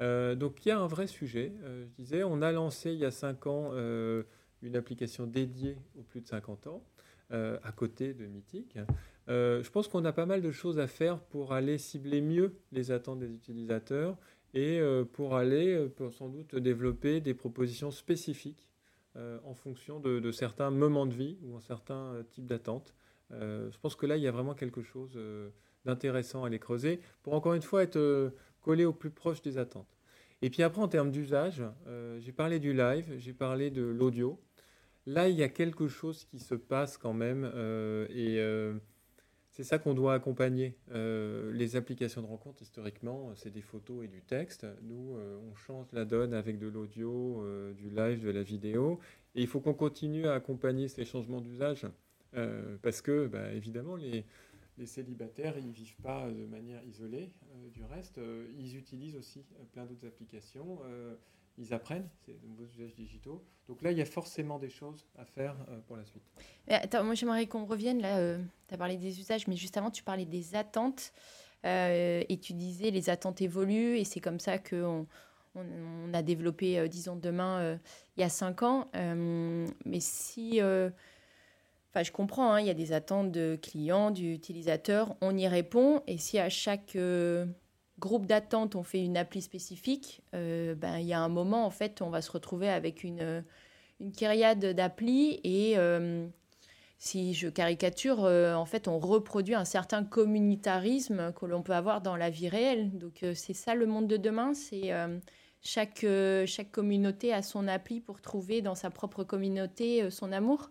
[0.00, 1.52] Euh, donc il y a un vrai sujet.
[1.62, 4.22] Euh, je disais, on a lancé il y a 5 ans euh,
[4.62, 6.82] une application dédiée aux plus de 50 ans,
[7.30, 8.76] à côté de Mythique.
[9.28, 12.90] je pense qu'on a pas mal de choses à faire pour aller cibler mieux les
[12.90, 14.16] attentes des utilisateurs
[14.52, 14.80] et
[15.12, 18.68] pour aller sans doute développer des propositions spécifiques
[19.16, 22.94] en fonction de, certains moments de vie ou en certains types d'attentes.
[23.30, 25.16] je pense que là, il y a vraiment quelque chose
[25.84, 28.30] d'intéressant à les creuser pour encore une fois être euh,
[28.60, 29.96] collé au plus proche des attentes.
[30.42, 34.40] Et puis après, en termes d'usage, euh, j'ai parlé du live, j'ai parlé de l'audio.
[35.06, 37.50] Là, il y a quelque chose qui se passe quand même.
[37.54, 38.40] Euh, et
[39.50, 40.76] c'est ça qu'on doit accompagner.
[40.92, 44.66] les applications de rencontre, historiquement, c'est des photos et du texte.
[44.82, 47.44] Nous, on change la donne avec de l'audio,
[47.74, 49.00] du live, de la vidéo.
[49.34, 51.86] Et il faut qu'on continue à accompagner ces changements d'usage.
[52.82, 54.24] parce que, bah, évidemment, les,
[54.86, 58.18] célibataires, ils ne vivent pas de manière isolée euh, du reste.
[58.18, 60.80] Euh, ils utilisent aussi euh, plein d'autres applications.
[61.60, 63.44] Ils apprennent ces nouveaux usages digitaux.
[63.68, 65.54] Donc là, il y a forcément des choses à faire
[65.86, 66.22] pour la suite.
[66.68, 68.36] attends, moi j'aimerais qu'on revienne là.
[68.68, 71.12] tu as parlé des usages, mais juste avant, tu parlais des attentes.
[71.64, 75.06] et tu disais les attentes évoluent et c'est comme ça qu'on
[75.54, 77.78] on, a développé, disons, demain,
[78.16, 78.88] il y a cinq ans.
[78.94, 80.60] mais si
[81.92, 86.02] Enfin, je comprends, hein, il y a des attentes de clients, d'utilisateurs, on y répond.
[86.06, 86.96] Et si à chaque
[88.00, 91.64] euh, groupe d'attente, on fait une appli spécifique, euh, ben, il y a un moment,
[91.66, 93.42] en fait, on va se retrouver avec une, euh,
[94.00, 95.40] une kyriade d'applis.
[95.44, 95.76] Et
[96.98, 102.16] si je caricature, en fait, on reproduit un certain communautarisme que l'on peut avoir dans
[102.16, 102.90] la vie réelle.
[102.98, 104.92] Donc, c'est ça le monde de demain c'est
[105.62, 106.04] chaque,
[106.46, 110.70] chaque communauté a son appli pour trouver dans sa propre communauté son amour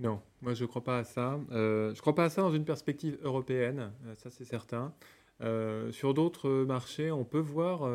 [0.00, 1.38] non, moi je ne crois pas à ça.
[1.52, 4.94] Euh, je ne crois pas à ça dans une perspective européenne, euh, ça c'est certain.
[5.40, 7.88] Euh, sur d'autres marchés, on peut voir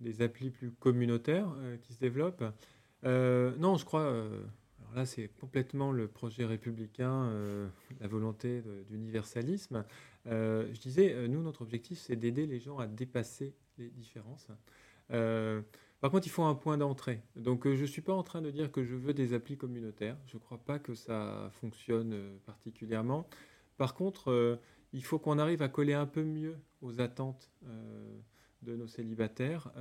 [0.00, 1.48] des applis plus communautaires
[1.82, 2.44] qui se développent.
[3.04, 4.06] non, je crois.
[4.06, 7.30] alors là, c'est complètement le projet républicain,
[8.00, 9.84] la volonté d'universalisme.
[10.26, 14.48] je disais, nous, notre objectif, c'est d'aider les gens à dépasser les différences.
[16.02, 17.22] Par contre, il faut un point d'entrée.
[17.36, 19.56] Donc, euh, je ne suis pas en train de dire que je veux des applis
[19.56, 20.16] communautaires.
[20.26, 23.28] Je ne crois pas que ça fonctionne euh, particulièrement.
[23.76, 24.56] Par contre, euh,
[24.92, 27.50] il faut qu'on arrive à coller un peu mieux aux attentes
[28.62, 29.72] de nos célibataires.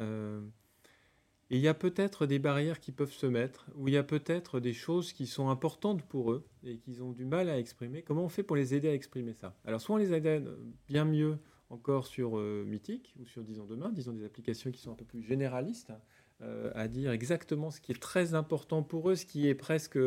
[1.50, 4.04] et il y a peut-être des barrières qui peuvent se mettre, ou il y a
[4.04, 8.04] peut-être des choses qui sont importantes pour eux et qu'ils ont du mal à exprimer.
[8.04, 9.56] Comment on fait pour les aider à exprimer ça?
[9.66, 10.50] Alors, soit on les aide
[10.88, 11.38] bien mieux
[11.72, 15.06] encore sur euh, Mythique ou sur Disons Demain, disons des applications qui sont un peu
[15.06, 15.94] plus généralistes,
[16.42, 19.98] euh, à dire exactement ce qui est très important pour eux, ce qui est presque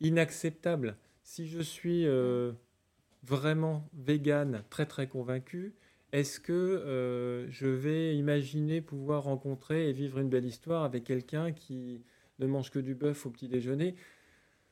[0.00, 0.96] inacceptable.
[1.22, 2.52] Si je suis euh,
[3.22, 5.74] vraiment vegan, très très convaincu,
[6.12, 12.02] est-ce que je vais imaginer pouvoir rencontrer et vivre une belle histoire avec quelqu'un qui
[12.40, 13.94] ne mange que du bœuf au petit déjeuner?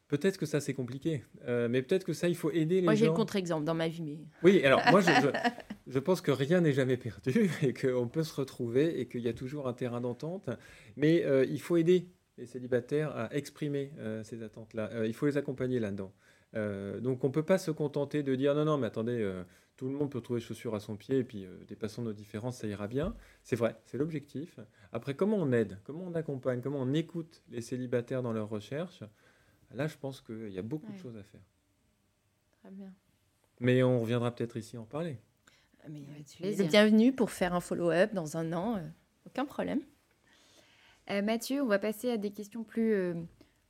[0.09, 2.85] Peut-être que ça c'est compliqué, euh, mais peut-être que ça il faut aider les gens.
[2.87, 4.19] Moi j'ai le contre-exemple dans ma vie, mais.
[4.43, 5.11] Oui, alors moi je,
[5.87, 9.29] je, pense que rien n'est jamais perdu et qu'on peut se retrouver et qu'il y
[9.29, 10.49] a toujours un terrain d'entente,
[10.97, 15.05] mais euh, il faut aider les célibataires à exprimer euh, ces attentes-là.
[15.05, 16.15] il faut les accompagner là-dedans.
[16.55, 19.43] Donc on peut pas se contenter de dire non non mais attendez
[19.77, 22.67] tout le monde peut trouver chaussures à son pied et puis dépassons nos différences ça
[22.67, 23.15] ira bien.
[23.43, 24.59] C'est vrai, c'est l'objectif.
[24.93, 29.05] Après comment on aide, comment on accompagne, comment on écoute les célibataires dans leurs recherches?
[29.75, 31.43] Là, je pense qu'il y a beaucoup de choses à faire.
[32.61, 32.93] Très bien.
[33.61, 35.19] Mais on reviendra peut-être ici en parler.
[35.83, 38.77] Ah, mais tu es bienvenue pour faire un follow-up dans un an.
[38.77, 38.89] Euh,
[39.27, 39.81] aucun problème.
[41.11, 43.15] Euh, Mathieu, on va passer à des questions plus, euh,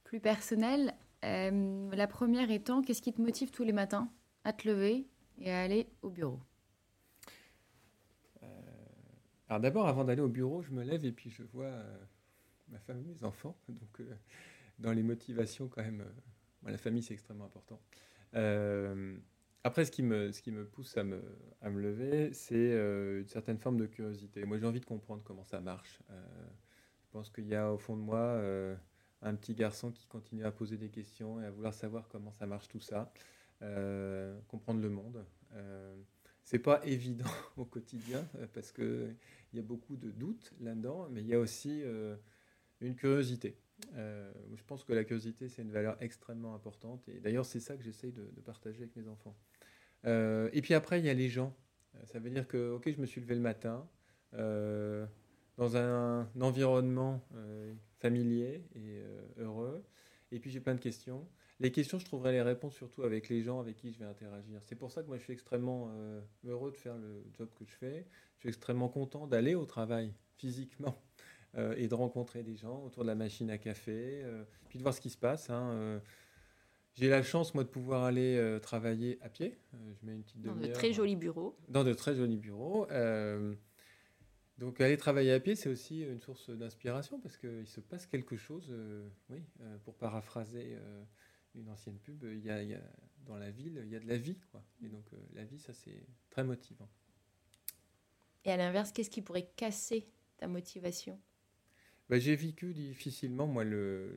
[0.04, 0.94] plus personnelles.
[1.22, 4.10] La première étant, qu'est-ce qui te motive tous les matins
[4.44, 5.06] à te lever
[5.38, 6.40] et à aller au bureau?
[9.48, 11.72] Alors d'abord, avant d'aller au bureau, je me lève et puis je vois
[12.68, 13.56] ma femme et mes enfants.
[13.68, 14.00] Donc
[14.78, 17.80] dans les motivations, quand même, euh, la famille, c'est extrêmement important.
[18.34, 19.16] Euh,
[19.64, 21.20] après, ce qui, me, ce qui me pousse à me,
[21.60, 24.44] à me lever, c'est euh, une certaine forme de curiosité.
[24.44, 26.00] Moi, j'ai envie de comprendre comment ça marche.
[26.08, 28.40] je pense qu'il y a au fond de moi
[29.22, 32.46] un petit garçon qui continue à poser des questions et à vouloir savoir comment ça
[32.46, 33.12] marche tout ça,
[34.46, 35.24] comprendre le monde.
[36.44, 37.24] c'est pas évident
[37.56, 39.16] au quotidien parce qu'il
[39.52, 41.82] y a beaucoup de doutes là-dedans, mais il y a aussi
[42.80, 43.56] une curiosité.
[43.94, 47.08] Euh, je pense que la curiosité, c'est une valeur extrêmement importante.
[47.08, 49.36] Et d'ailleurs, c'est ça que j'essaye de, partager avec mes enfants.
[50.04, 51.54] Euh, et puis après, il y a les gens.
[51.94, 53.88] Euh, ça veut dire que, ok, je me suis levé le matin
[54.32, 57.24] dans un, environnement
[57.99, 59.03] familier et
[59.38, 59.84] heureux.
[60.32, 61.26] Et puis j'ai plein de questions.
[61.61, 64.61] Les questions, je trouverai les réponses surtout avec les gens avec qui je vais interagir.
[64.64, 65.90] C'est pour ça que moi, je suis extrêmement
[66.46, 68.07] heureux de faire le job que je fais.
[68.36, 70.96] Je suis extrêmement content d'aller au travail physiquement
[71.57, 74.82] euh, et de rencontrer des gens autour de la machine à café, euh, puis de
[74.82, 75.51] voir ce qui se passe.
[75.51, 76.01] Hein, euh.
[76.94, 79.57] J'ai la chance, moi, de pouvoir aller travailler à pied.
[79.72, 81.57] je mets une petite Dans de très jolis bureaux.
[81.68, 82.88] Dans de très jolis bureaux.
[84.59, 88.36] Donc, aller travailler à pied, c'est aussi une source d'inspiration parce qu'il se passe quelque
[88.36, 88.74] chose.
[89.30, 89.42] oui,
[89.84, 90.76] pour paraphraser
[91.54, 92.80] une ancienne pub, il y, a,
[93.24, 94.38] dans la ville, il y a de la vie.
[94.50, 94.64] Quoi.
[94.82, 96.88] Et donc, la vie, ça, c'est très motivant.
[98.44, 100.06] Et à l'inverse, qu'est-ce qui pourrait casser
[100.38, 101.20] ta motivation?
[102.09, 104.16] Bah, j'ai vécu difficilement, moi, le,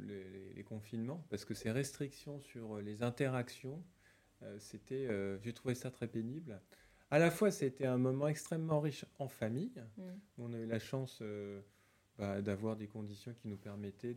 [0.55, 3.83] les confinements, parce que ces restrictions sur les interactions
[4.59, 5.07] c'était,
[5.43, 6.59] j'ai trouvé ça très pénible.
[7.11, 9.83] À la fois, c'était un moment extrêmement riche en famille.
[9.97, 10.03] Mm.
[10.39, 11.21] On a eu la chance
[12.17, 14.15] bah, d'avoir des conditions qui nous permettaient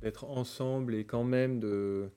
[0.00, 2.10] d'être ensemble et quand même de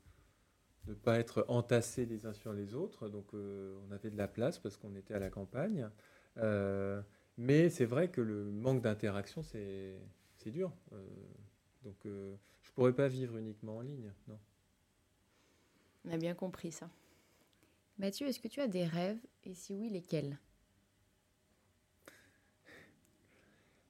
[0.88, 3.10] ne pas être entassés les uns sur les autres.
[3.10, 5.90] Donc on avait de la place parce qu'on était à la campagne.
[7.38, 9.98] mais c'est vrai que le manque d'interaction, c'est
[10.52, 10.72] dur.
[11.86, 14.40] Donc, euh, je ne pourrais pas vivre uniquement en ligne, non.
[16.06, 16.90] On a bien compris ça.
[17.98, 20.40] Mathieu, est-ce que tu as des rêves Et si oui, lesquels?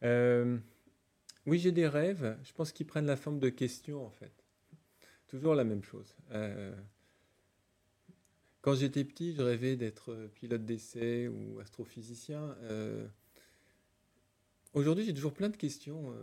[0.03, 0.57] Euh,
[1.45, 2.37] Oui, j'ai des rêves.
[2.43, 4.43] Je pense qu'ils prennent la forme de questions, en fait.
[5.27, 6.15] Toujours la même chose.
[6.31, 6.75] Euh,
[8.61, 12.55] quand j'étais petit, je rêvais d'être pilote d'essai ou astrophysicien.
[14.73, 16.13] Aujourd'hui, j'ai toujours plein de questions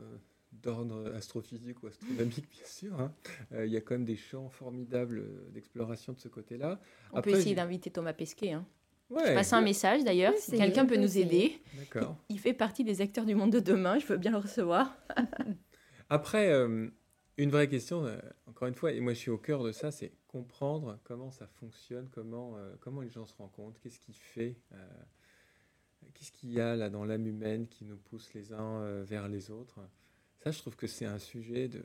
[0.52, 3.00] d'ordre astrophysique ou astronomique, bien sûr.
[3.00, 3.14] Hein.
[3.52, 6.80] Euh, il y a quand même des champs formidables d'exploration de ce côté-là.
[7.12, 8.52] On peut essayer d'inviter Thomas Pesquet.
[8.52, 8.66] Hein.
[9.20, 11.60] Je passe un message d'ailleurs, si quelqu'un peut nous aider.
[12.28, 14.96] Il fait partie des acteurs du monde de demain, je veux bien le recevoir.
[16.08, 16.88] Après, euh,
[17.38, 19.90] une vraie question, euh, encore une fois, et moi je suis au cœur de ça,
[19.90, 24.56] c'est comprendre comment ça fonctionne, comment, comment les gens se rencontrent, qu'est-ce qui fait,
[26.14, 29.50] qu'est-ce qu'il y a là dans l'âme humaine qui nous pousse les uns vers les
[29.50, 29.80] autres.
[30.42, 31.82] Ça, je trouve que c'est un sujet de,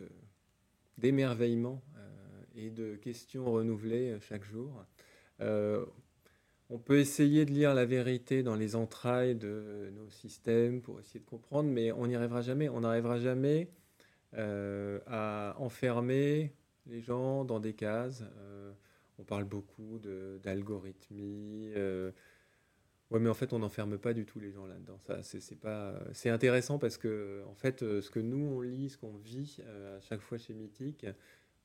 [0.98, 4.84] d'émerveillement euh, et de questions renouvelées euh, chaque jour.
[6.72, 11.00] Euh, on peut essayer de lire la vérité dans les entrailles de nos systèmes pour
[11.00, 12.70] essayer de comprendre, mais on n'y arrivera jamais.
[12.70, 13.70] On n'arrivera jamais
[14.34, 16.54] à enfermer
[16.86, 18.24] les gens dans des cases.
[19.18, 20.00] on parle beaucoup
[20.44, 21.72] d'algorithmie,
[23.10, 25.00] Ouais, mais en fait, on n'enferme pas du tout les gens là-dedans.
[25.00, 29.16] Ça, c'est intéressant parce que, en fait, euh, ce que nous on lit, ce qu'on
[29.16, 31.06] vit euh, à chaque fois chez Mythique,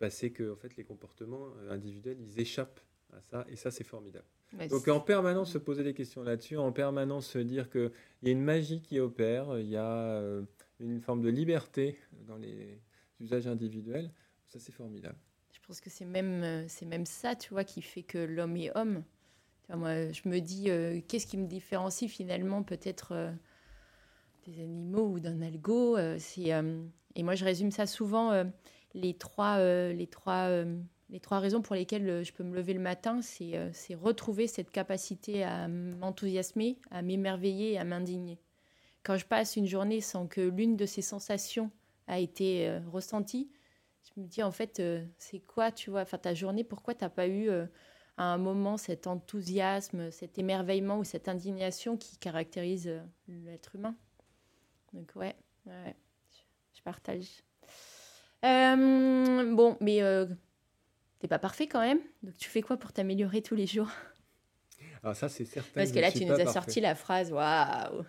[0.00, 2.80] bah, c'est que, fait, les comportements euh, individuels, ils échappent
[3.12, 4.26] à ça, et ça, c'est formidable.
[4.70, 7.90] Donc, en permanence, se poser des questions là-dessus, en permanence se dire qu'il
[8.22, 10.22] y a une magie qui opère, il y a
[10.78, 12.80] une forme de liberté dans les
[13.20, 14.12] usages individuels,
[14.46, 15.16] ça, c'est formidable.
[15.52, 18.76] Je pense que c'est même, c'est même ça, tu vois, qui fait que l'homme est
[18.76, 19.02] homme
[19.76, 23.32] moi, je me dis, euh, qu'est-ce qui me différencie finalement peut-être euh,
[24.46, 26.52] des animaux ou d'un algo euh, c'est,
[27.14, 28.44] Et moi, je résume ça souvent,
[28.94, 29.58] les, trois,
[29.92, 30.64] les, trois,
[31.12, 34.70] les trois raisons pour lesquelles je peux me lever le matin, c'est, c'est retrouver cette
[34.70, 38.40] capacité à m'enthousiasmer, à m'émerveiller et à m'indigner.
[39.04, 41.70] Quand je passe une journée sans que l'une de ces sensations
[42.08, 43.50] a été ressentie,
[44.02, 44.82] je me dis en fait,
[45.18, 47.50] c'est quoi, tu vois, enfin ta journée, pourquoi tu n'as pas eu
[48.16, 53.96] à un moment cet enthousiasme, cet émerveillement ou cette indignation qui caractérise euh, l'être humain?
[54.92, 55.34] Donc ouais,
[55.66, 57.42] je, partage.
[58.44, 60.26] Euh, bon, mais euh,
[61.22, 62.00] t'es pas parfait quand même.
[62.22, 63.88] Donc tu fais quoi pour t'améliorer tous les jours?
[65.02, 65.70] Alors ça c'est certain.
[65.74, 68.04] Parce que, là tu nous as sorti la phrase waouh.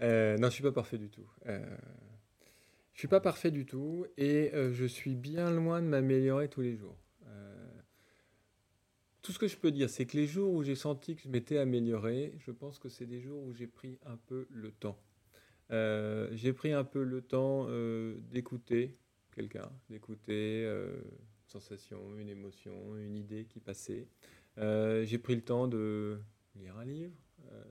[0.00, 1.26] non, je suis pas parfait du tout.
[1.46, 6.76] je suis pas parfait du tout et je suis bien loin de m'améliorer tous les
[6.76, 6.96] jours
[9.28, 11.28] tout ce que je peux dire, c'est que les jours où j'ai senti que je
[11.28, 14.98] m'étais amélioré, je pense que c'est des jours où j'ai pris un peu le temps.
[15.70, 18.96] Euh, j'ai pris un peu le temps euh, d'écouter
[19.34, 21.02] quelqu'un, d'écouter euh,
[21.48, 24.06] sensation, une émotion, une idée qui passait.
[24.56, 26.18] j'ai pris le temps de
[26.56, 27.16] lire un livre,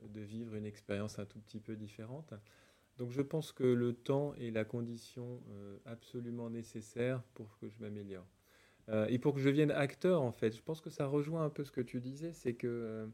[0.08, 2.34] de vivre une expérience un tout petit peu différente.
[2.96, 5.42] Donc je pense que le temps est la condition
[5.84, 8.26] absolument nécessaire pour que je m'améliore.
[8.90, 11.50] Euh, et pour que je devienne acteur, en fait, je pense que ça rejoint un
[11.50, 13.06] peu ce que tu disais, c'est que euh,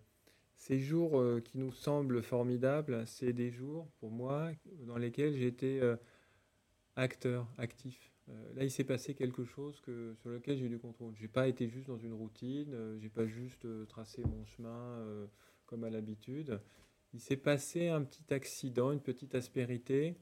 [0.55, 4.53] ces jours euh, qui nous semblent formidables, c'est des jours, pour moi,
[4.87, 5.81] dans lesquels j'étais
[6.97, 8.14] acteur, actif.
[8.29, 11.15] Là, il s'est passé quelque chose que, sur lequel j'ai eu du contrôle.
[11.17, 15.29] J'ai pas été juste dans une routine, j'ai pas juste tracé mon chemin
[15.67, 16.61] comme à l'habitude.
[17.13, 20.17] Il s'est passé un petit accident, une petite aspérité,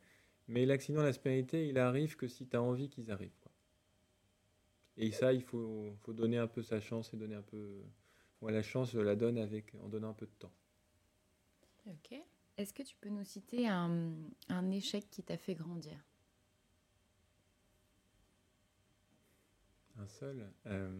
[0.49, 3.31] mais l'accident, l'aspérité, il arrive que si tu as envie qu'ils arrivent.
[4.97, 7.83] Et ça, il faut, donner un peu sa chance et donner un peu.
[8.43, 10.53] La chance, je la donne avec, en donnant un peu de temps.
[11.87, 12.15] Ok.
[12.59, 15.97] Est-ce que tu peux nous citer un échec qui t'a fait grandir?
[20.03, 20.91] Un seul euh,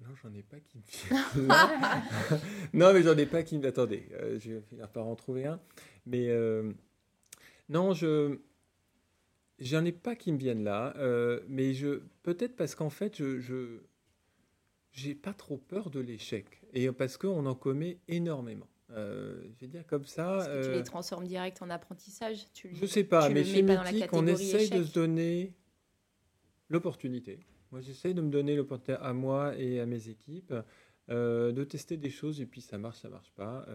[0.00, 2.40] Non, j'en ai pas qui me vient.
[2.72, 3.68] non, mais j'en ai pas qui me.
[3.68, 5.60] Attendez, euh, je vais finir par en trouver un.
[6.06, 6.72] Mais euh,
[7.68, 8.40] non, je
[9.60, 10.94] J'en ai pas qui me viennent là,
[11.46, 13.78] mais je peut-être parce qu'en fait, je, je
[14.90, 18.66] j'ai pas trop peur de l'échec et parce qu'on en commet énormément.
[18.92, 20.38] Euh, je vais dire comme ça.
[20.38, 22.46] Est-ce que tu les euh, transformes direct en apprentissage?
[22.52, 25.54] Tu, Je sais pas, mais chez Mythique, on essaye de se donner
[26.68, 30.54] l'opportunité Moi, j'essaye de me donner l'opportunité à moi et à mes équipes
[31.08, 33.66] de tester des choses et puis ça marche, ça marche pas.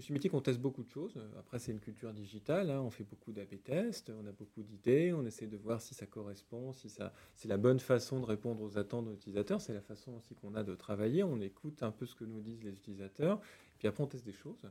[0.00, 1.20] Chez Mythique, on teste beaucoup de choses.
[1.38, 2.70] Après, c'est une culture digitale.
[2.70, 2.80] Hein.
[2.80, 5.12] On fait beaucoup d'AB tests, on a beaucoup d'idées.
[5.12, 8.62] On essaie de voir si ça correspond, si ça, c'est la bonne façon de répondre
[8.62, 9.60] aux attentes de l'utilisateur.
[9.60, 11.22] C'est la façon aussi qu'on a de travailler.
[11.22, 13.40] On écoute un peu ce que nous disent les utilisateurs.
[13.80, 14.70] Puis après, on teste des choses.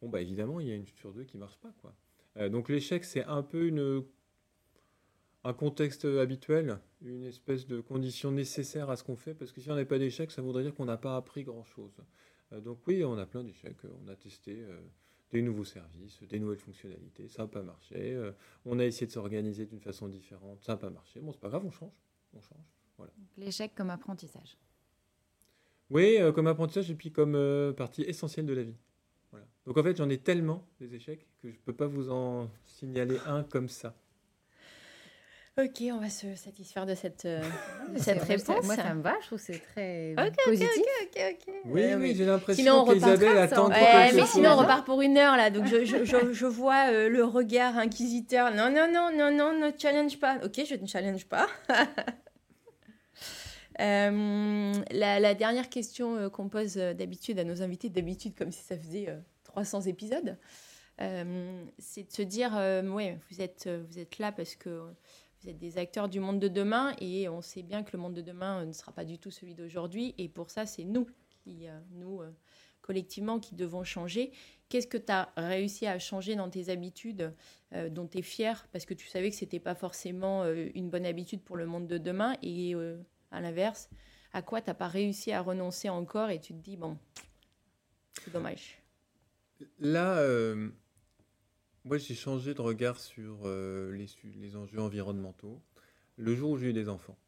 [0.00, 1.94] Bon, bah évidemment, il y a une sur deux qui marche pas, quoi.
[2.36, 4.04] Euh, donc l'échec, c'est un peu une,
[5.42, 9.70] un contexte habituel, une espèce de condition nécessaire à ce qu'on fait, parce que si
[9.70, 11.96] on n'a pas d'échec, ça voudrait dire qu'on n'a pas appris grand-chose.
[12.52, 13.78] Euh, donc oui, on a plein d'échecs.
[14.04, 14.78] On a testé euh,
[15.30, 18.20] des nouveaux services, des nouvelles fonctionnalités, ça n'a pas marché.
[18.66, 21.20] On a essayé de s'organiser d'une façon différente, ça n'a pas marché.
[21.20, 21.94] Bon, c'est pas grave, on change.
[22.34, 22.66] On change.
[22.98, 23.14] Voilà.
[23.38, 24.58] L'échec comme apprentissage.
[25.92, 28.76] Oui, comme apprentissage et puis comme partie essentielle de la vie.
[29.30, 29.46] Voilà.
[29.66, 32.50] Donc en fait, j'en ai tellement des échecs que je ne peux pas vous en
[32.66, 33.94] signaler un comme ça.
[35.60, 37.42] Ok, on va se satisfaire de cette, euh,
[37.96, 38.64] cette réponse.
[38.64, 40.14] moi, ça me va, je trouve que c'est très
[40.46, 40.70] positif.
[41.02, 45.02] Ok, ok, Oui, euh, oui, j'ai l'impression qu'Isabelle attend ouais, Mais sinon, on repart pour
[45.02, 45.50] une heure, là.
[45.50, 48.54] Donc, je, je, je, vois euh, le regard inquisiteur.
[48.54, 50.38] Non, non, non, non, non, ne challenge pas.
[50.42, 51.46] Ok, je ne challenge pas.
[53.78, 59.08] la, la, dernière question qu'on pose d'habitude à nos invités, d'habitude comme si ça faisait
[59.44, 60.36] 300 épisodes,
[60.98, 64.92] c'est de se dire, ouais, vous êtes, vous êtes là parce que
[65.42, 68.14] vous êtes des acteurs du monde de demain et on sait bien que le monde
[68.14, 70.14] de demain euh, ne sera pas du tout celui d'aujourd'hui.
[70.16, 71.08] Et pour ça, c'est nous,
[71.42, 72.30] qui, euh, nous euh,
[72.80, 74.30] collectivement, qui devons changer.
[74.68, 77.34] Qu'est-ce que tu as réussi à changer dans tes habitudes
[77.90, 81.04] dont tu es fier parce que tu savais que ce n'était pas forcément une bonne
[81.04, 82.74] habitude pour le monde de demain et
[83.32, 83.88] à l'inverse,
[84.32, 86.96] à quoi tu n'as pas réussi à renoncer encore et tu te dis, bon,
[88.22, 88.78] c'est dommage.
[89.78, 90.22] Là,
[91.84, 95.60] moi, j'ai changé de regard sur euh, les, enjeux environnementaux
[96.16, 97.18] le jour où j'ai eu des enfants.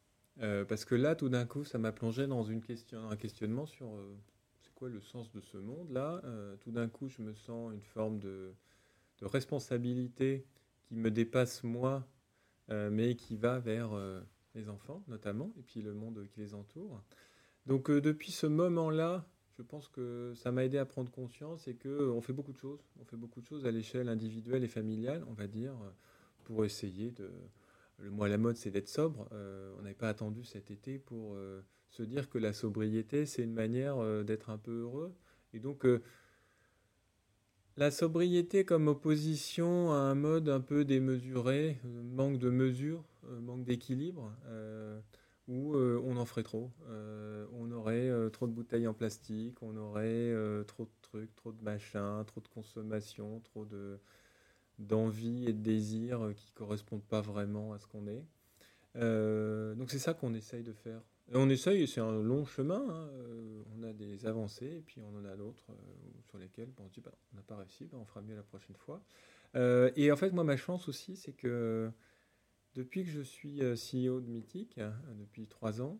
[0.40, 3.66] Euh, parce que là, tout d'un coup, ça m'a plongé dans une question, un questionnement
[3.66, 4.16] sur euh,
[4.60, 6.22] c'est quoi le sens de ce monde-là?
[6.60, 8.54] tout d'un coup, je me sens une forme de
[9.22, 10.46] responsabilité
[10.82, 12.06] qui me dépasse moi,
[12.68, 13.90] mais qui va vers
[14.54, 17.02] les enfants notamment, et puis le monde qui les entoure.
[17.66, 19.26] Donc depuis ce moment-là,
[19.56, 22.80] je pense que ça m'a aidé à prendre conscience et qu'on fait beaucoup de choses.
[23.00, 25.74] On fait beaucoup de choses à l'échelle individuelle et familiale, on va dire,
[26.44, 27.30] pour essayer de.
[27.98, 29.28] Le mot à la mode, c'est d'être sobre.
[29.32, 33.42] Euh, on n'avait pas attendu cet été pour euh, se dire que la sobriété, c'est
[33.42, 35.14] une manière euh, d'être un peu heureux.
[35.52, 35.86] Et donc,
[37.76, 43.04] la sobriété comme opposition à un mode un peu démesuré, manque de mesure,
[43.40, 44.32] manque d'équilibre
[45.48, 46.70] où euh, on en ferait trop.
[46.88, 50.32] Euh, on aurait euh, trop de bouteilles en plastique, on aurait
[50.66, 53.98] trop de trucs, trop de machins, trop de consommation, trop de
[54.80, 58.24] d'envie et de désir qui correspondent pas vraiment à ce qu'on est.
[59.76, 61.00] donc c'est ça qu'on essaye de faire.
[61.32, 62.84] On essaye, c'est un long chemin.
[62.90, 63.08] Hein,
[63.76, 65.70] on a des avancées et puis on en a d'autres
[66.28, 68.74] sur lesquelles on dit bah, on n'a pas réussi, bah, on fera mieux la prochaine
[68.74, 69.00] fois.
[69.54, 71.92] et en fait, moi, ma chance aussi, c'est que
[72.74, 75.98] depuis que je suis euh, CEO de Mythique, hein, depuis trois ans,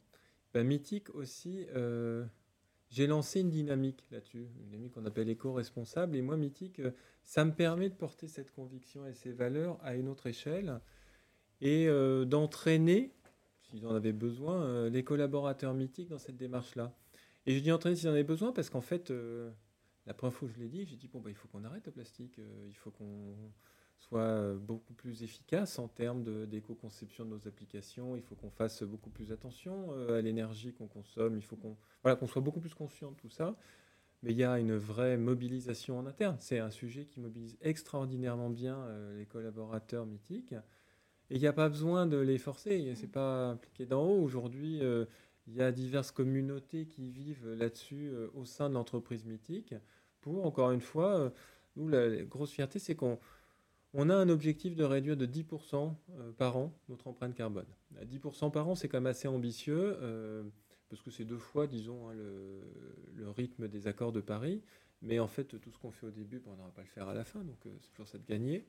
[0.52, 2.24] bah, Mythique aussi, euh,
[2.90, 6.16] j'ai lancé une dynamique là-dessus, une dynamique qu'on appelle éco-responsable.
[6.16, 6.90] Et moi, Mythique, euh,
[7.22, 10.80] ça me permet de porter cette conviction et ces valeurs à une autre échelle
[11.60, 11.88] et
[12.26, 13.14] d'entraîner,
[13.62, 16.94] s'ils en avaient besoin, les collaborateurs Mythique dans cette démarche-là.
[17.46, 19.10] Et je dis entraîner s'ils en avaient besoin parce qu'en fait,
[20.04, 21.86] la première fois que je l'ai dit, j'ai dit, bon, bah, il faut qu'on arrête
[21.86, 23.34] le plastique, il faut qu'on
[24.08, 28.16] soit euh, beaucoup plus efficace en termes d'éco-conception de, nos applications.
[28.16, 31.36] Il faut qu'on fasse beaucoup plus attention euh, à l'énergie qu'on consomme.
[31.36, 33.56] Il faut qu'on qu'on soit beaucoup plus conscient de tout ça.
[34.22, 36.36] Mais il y a une vraie mobilisation en interne.
[36.38, 40.54] C'est un sujet qui mobilise extraordinairement bien euh, les collaborateurs mythiques.
[41.30, 42.94] Et il n'y a pas besoin de les forcer.
[42.96, 44.22] C'est pas appliqué d'en haut.
[44.22, 44.80] Aujourd'hui,
[45.46, 49.74] il y a diverses communautés qui vivent là-dessus au sein de l'entreprise mythique.
[50.20, 51.32] Pour, encore une fois,
[51.76, 53.18] nous, la grosse fierté, c'est qu'on
[53.94, 57.66] on a un objectif de réduire de 10% euh, par an notre empreinte carbone.
[58.04, 60.42] 10% par an, c'est quand même assez ambitieux, euh,
[60.90, 64.62] parce que c'est deux fois, disons, hein, le, rythme des accords de Paris.
[65.00, 67.14] Mais en fait, tout ce qu'on fait au début, on n'aura pas le faire à
[67.14, 68.66] la fin, donc euh, c'est toujours ça de gagner.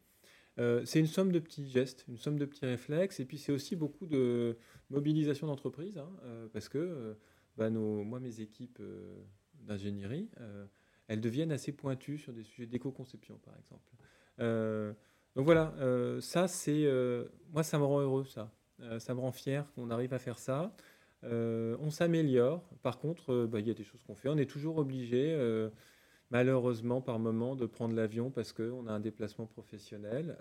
[0.85, 3.75] c'est une somme de petits gestes, une somme de petits réflexes, et puis c'est aussi
[3.75, 4.57] beaucoup de
[4.89, 6.09] mobilisation d'entreprise, hein,
[6.53, 7.15] parce que
[7.57, 8.81] ben, moi, mes équipes
[9.61, 10.29] d'ingénierie,
[11.07, 13.91] elles deviennent assez pointues sur des sujets d'éco-conception, par exemple.
[15.35, 19.19] Donc voilà, euh, ça c'est euh, moi ça me rend heureux ça, euh, ça me
[19.19, 20.73] rend fier qu'on arrive à faire ça.
[21.23, 22.63] on s'améliore.
[22.81, 24.29] Par contre, bah, il y a des choses qu'on fait.
[24.29, 25.35] On est toujours obligé,
[26.29, 30.37] malheureusement par moment, de prendre l'avion parce qu'on a un déplacement professionnel.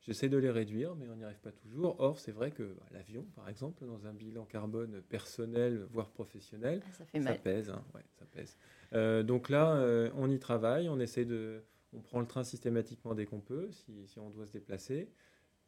[0.00, 1.96] J'essaie de les réduire, mais on n'y arrive pas toujours.
[1.98, 6.82] Or, c'est vrai que bah, l'avion, par exemple, dans un bilan carbone personnel, voire professionnel,
[6.84, 7.40] ah, ça, fait mal.
[7.40, 7.70] pèse.
[7.70, 7.82] Hein,
[8.18, 8.58] ça pèse.
[8.92, 9.82] Euh, donc là,
[10.14, 11.64] on y travaille, on essaie de...
[11.94, 15.10] On prend le train systématiquement dès qu'on peut, si, si, on doit se déplacer.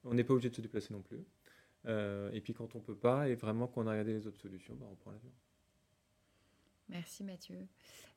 [0.04, 1.24] On n'est pas obligé de se déplacer non plus.
[1.86, 4.74] Euh, et puis quand on peut pas, et vraiment qu'on a regardé les autres solutions,
[4.74, 5.30] bah, on prend l'avion.
[6.88, 7.66] Merci Mathieu.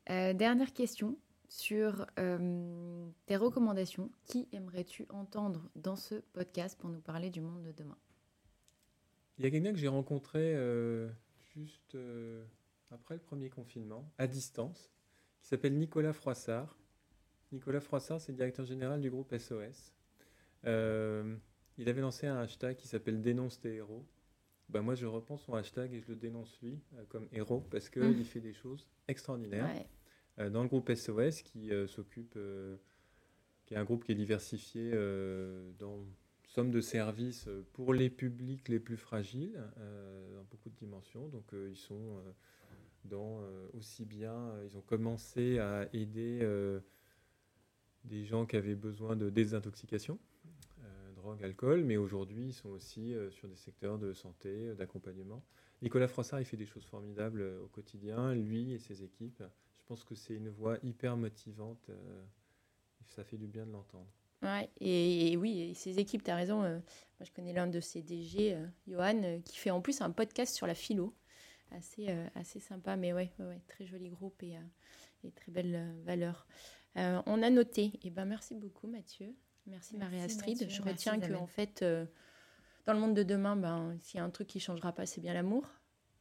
[0.07, 1.17] dernière question
[1.49, 4.11] sur euh, tes recommandations.
[4.25, 7.97] Qui aimerais-tu entendre dans ce podcast pour nous parler du monde de demain?
[9.37, 11.09] Il y a quelqu'un que j'ai rencontré euh,
[11.55, 12.45] juste euh,
[12.91, 14.91] après le premier confinement, à distance,
[15.41, 16.77] qui s'appelle Nicolas Froissart.
[17.51, 19.93] Nicolas Froissart, c'est le directeur général du groupe SOS.
[20.65, 24.05] il avait lancé un hashtag qui s'appelle Dénonce tes héros.
[24.69, 28.03] Ben moi, je repense son hashtag et je le dénonce lui comme héros parce qu'il
[28.03, 28.23] mmh.
[28.23, 29.67] fait des choses extraordinaires.
[30.39, 32.77] Euh, dans le groupe SOS qui euh, s'occupe, euh,
[33.65, 34.91] qui est un groupe qui est diversifié
[35.77, 36.05] dans
[36.47, 39.61] somme de services pour les publics les plus fragiles,
[40.33, 41.27] dans beaucoup de dimensions.
[41.27, 42.23] Donc ils sont
[43.05, 43.43] dans
[43.73, 46.39] aussi bien, ils ont commencé à aider
[48.05, 50.19] des gens qui avaient besoin de désintoxication,
[51.15, 55.43] drogue, alcool, mais aujourd'hui ils sont aussi sur des secteurs de santé, d'accompagnement.
[55.81, 59.43] Nicolas Froissart, il fait des choses formidables au quotidien, lui et ses équipes.
[59.89, 61.89] Je pense que c'est une voix hyper motivante.
[61.89, 62.23] Euh,
[63.07, 64.07] ça fait du bien de l'entendre.
[64.41, 66.63] Ouais, et, oui, et ses équipes, tu as raison.
[66.63, 70.11] Euh, moi, je connais l'un de ses DG, euh, Johan, qui fait en plus un
[70.11, 71.15] podcast sur la philo.
[71.71, 74.57] Assez, assez sympa, mais ouais, ouais, très joli groupe et,
[75.23, 76.47] et très belle valeur.
[77.25, 77.85] On a noté.
[77.85, 79.35] Et eh ben, merci beaucoup, Mathieu.
[79.67, 80.69] Merci, Marie-Astrid.
[80.69, 81.83] Je retiens que, en fait,
[82.85, 85.05] dans le monde de demain, ben, s'il y a un truc qui ne changera pas,
[85.05, 85.67] c'est bien l'amour.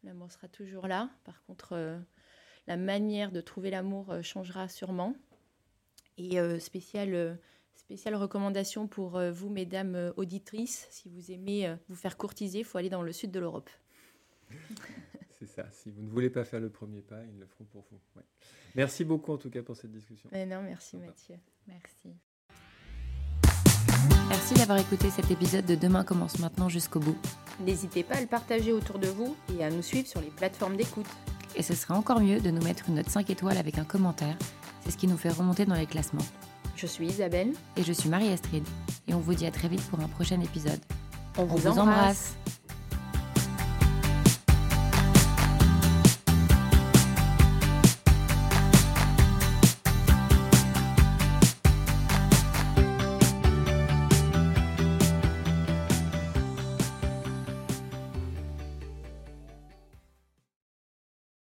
[0.04, 1.10] L'amour sera toujours là.
[1.24, 1.98] Par contre,
[2.68, 5.16] la manière de trouver l'amour euh, changera sûrement.
[6.18, 7.34] Et euh, spéciale, euh,
[7.74, 12.90] spéciale recommandation pour vous, mesdames auditrices, si vous aimez vous faire courtiser, il faut aller
[12.90, 13.70] dans le sud de l'Europe.
[15.38, 15.64] C'est ça.
[15.70, 18.00] Si vous ne voulez pas faire le premier pas, ils le feront pour vous.
[18.74, 20.28] Merci beaucoup en tout cas pour cette discussion.
[20.32, 21.36] Mais non, merci Mathieu.
[21.66, 22.16] Merci.
[24.28, 27.16] Merci d'avoir écouté cet épisode de Demain commence maintenant jusqu'au bout.
[27.60, 30.76] N'hésitez pas à le partager autour de vous et à nous suivre sur les plateformes
[30.76, 31.06] d'écoute.
[31.56, 34.36] Et ce serait encore mieux de nous mettre une note 5 étoiles avec un commentaire.
[34.84, 36.26] C'est ce qui nous fait remonter dans les classements.
[36.76, 37.52] Je suis Isabelle.
[37.76, 38.64] Et je suis Marie-Astrid.
[39.06, 40.80] Et on vous dit à très vite pour un prochain épisode.
[41.36, 42.36] On vous, embrasse.